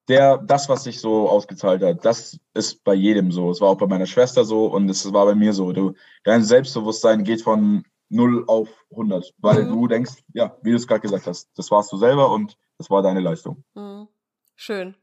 [0.09, 2.05] der das was sich so ausgezahlt hat.
[2.05, 3.50] Das ist bei jedem so.
[3.50, 5.72] Es war auch bei meiner Schwester so und es war bei mir so.
[5.72, 5.94] Du
[6.24, 9.72] dein Selbstbewusstsein geht von 0 auf 100, weil mhm.
[9.72, 12.90] du denkst, ja, wie du es gerade gesagt hast, das warst du selber und das
[12.90, 13.64] war deine Leistung.
[13.74, 14.08] Mhm.
[14.54, 14.94] Schön.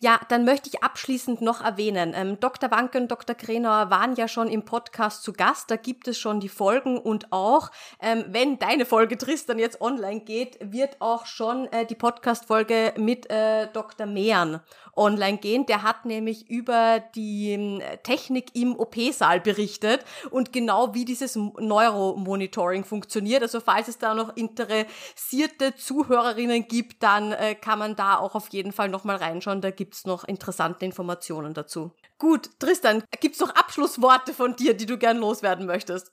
[0.00, 2.70] Ja, dann möchte ich abschließend noch erwähnen, ähm, Dr.
[2.70, 3.36] Wanke und Dr.
[3.36, 7.32] Krenauer waren ja schon im Podcast zu Gast, da gibt es schon die Folgen und
[7.32, 12.94] auch, ähm, wenn deine Folge Tristan jetzt online geht, wird auch schon äh, die Podcast-Folge
[12.96, 14.06] mit äh, Dr.
[14.06, 14.60] Mehren
[14.96, 15.66] online gehen.
[15.66, 22.84] Der hat nämlich über die ähm, Technik im OP-Saal berichtet und genau wie dieses Neuromonitoring
[22.84, 23.42] funktioniert.
[23.42, 28.48] Also falls es da noch interessierte Zuhörerinnen gibt, dann äh, kann man da auch auf
[28.48, 29.60] jeden Fall nochmal reinschauen.
[29.60, 31.92] Da gibt's noch interessante Informationen dazu.
[32.18, 36.12] Gut, Tristan, gibt's noch Abschlussworte von dir, die du gern loswerden möchtest?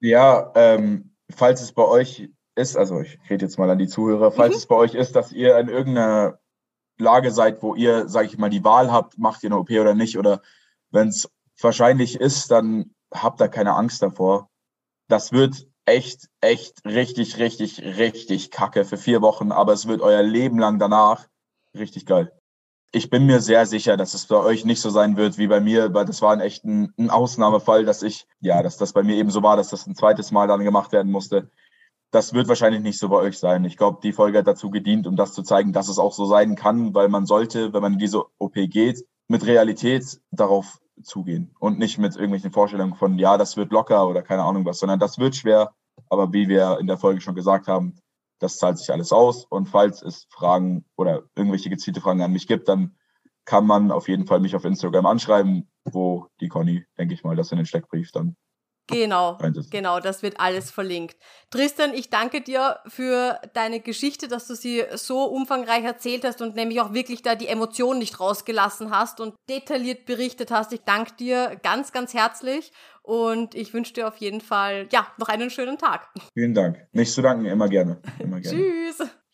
[0.00, 4.32] Ja, ähm, falls es bei euch ist, also ich rede jetzt mal an die Zuhörer,
[4.32, 4.58] falls mhm.
[4.58, 6.38] es bei euch ist, dass ihr in irgendeiner
[6.98, 9.94] Lage seid, wo ihr, sage ich mal, die Wahl habt, macht ihr eine OP oder
[9.94, 10.42] nicht, oder
[10.90, 14.50] wenn es wahrscheinlich ist, dann habt da keine Angst davor.
[15.08, 20.22] Das wird echt, echt richtig, richtig, richtig kacke für vier Wochen, aber es wird euer
[20.22, 21.26] Leben lang danach
[21.74, 22.32] richtig geil.
[22.92, 25.60] Ich bin mir sehr sicher, dass es bei euch nicht so sein wird wie bei
[25.60, 29.04] mir, weil das war ein echt ein, ein Ausnahmefall, dass ich, ja, dass das bei
[29.04, 31.50] mir eben so war, dass das ein zweites Mal dann gemacht werden musste
[32.10, 33.64] das wird wahrscheinlich nicht so bei euch sein.
[33.64, 36.24] Ich glaube, die Folge hat dazu gedient, um das zu zeigen, dass es auch so
[36.24, 41.54] sein kann, weil man sollte, wenn man in diese OP geht, mit Realität darauf zugehen
[41.60, 44.98] und nicht mit irgendwelchen Vorstellungen von, ja, das wird locker oder keine Ahnung was, sondern
[44.98, 45.72] das wird schwer.
[46.08, 47.96] Aber wie wir in der Folge schon gesagt haben,
[48.40, 49.44] das zahlt sich alles aus.
[49.44, 52.96] Und falls es Fragen oder irgendwelche gezielte Fragen an mich gibt, dann
[53.44, 57.36] kann man auf jeden Fall mich auf Instagram anschreiben, wo die Conny, denke ich mal,
[57.36, 58.36] das in den Steckbrief dann
[58.90, 59.38] Genau,
[59.70, 61.16] genau, das wird alles verlinkt.
[61.50, 66.56] Tristan, ich danke dir für deine Geschichte, dass du sie so umfangreich erzählt hast und
[66.56, 70.72] nämlich auch wirklich da die Emotionen nicht rausgelassen hast und detailliert berichtet hast.
[70.72, 72.72] Ich danke dir ganz, ganz herzlich
[73.10, 76.10] und ich wünsche dir auf jeden Fall, ja, noch einen schönen Tag.
[76.32, 76.86] Vielen Dank.
[76.92, 77.98] Nicht zu danken, immer gerne.
[78.20, 78.56] Immer gerne.
[78.56, 79.08] Tschüss.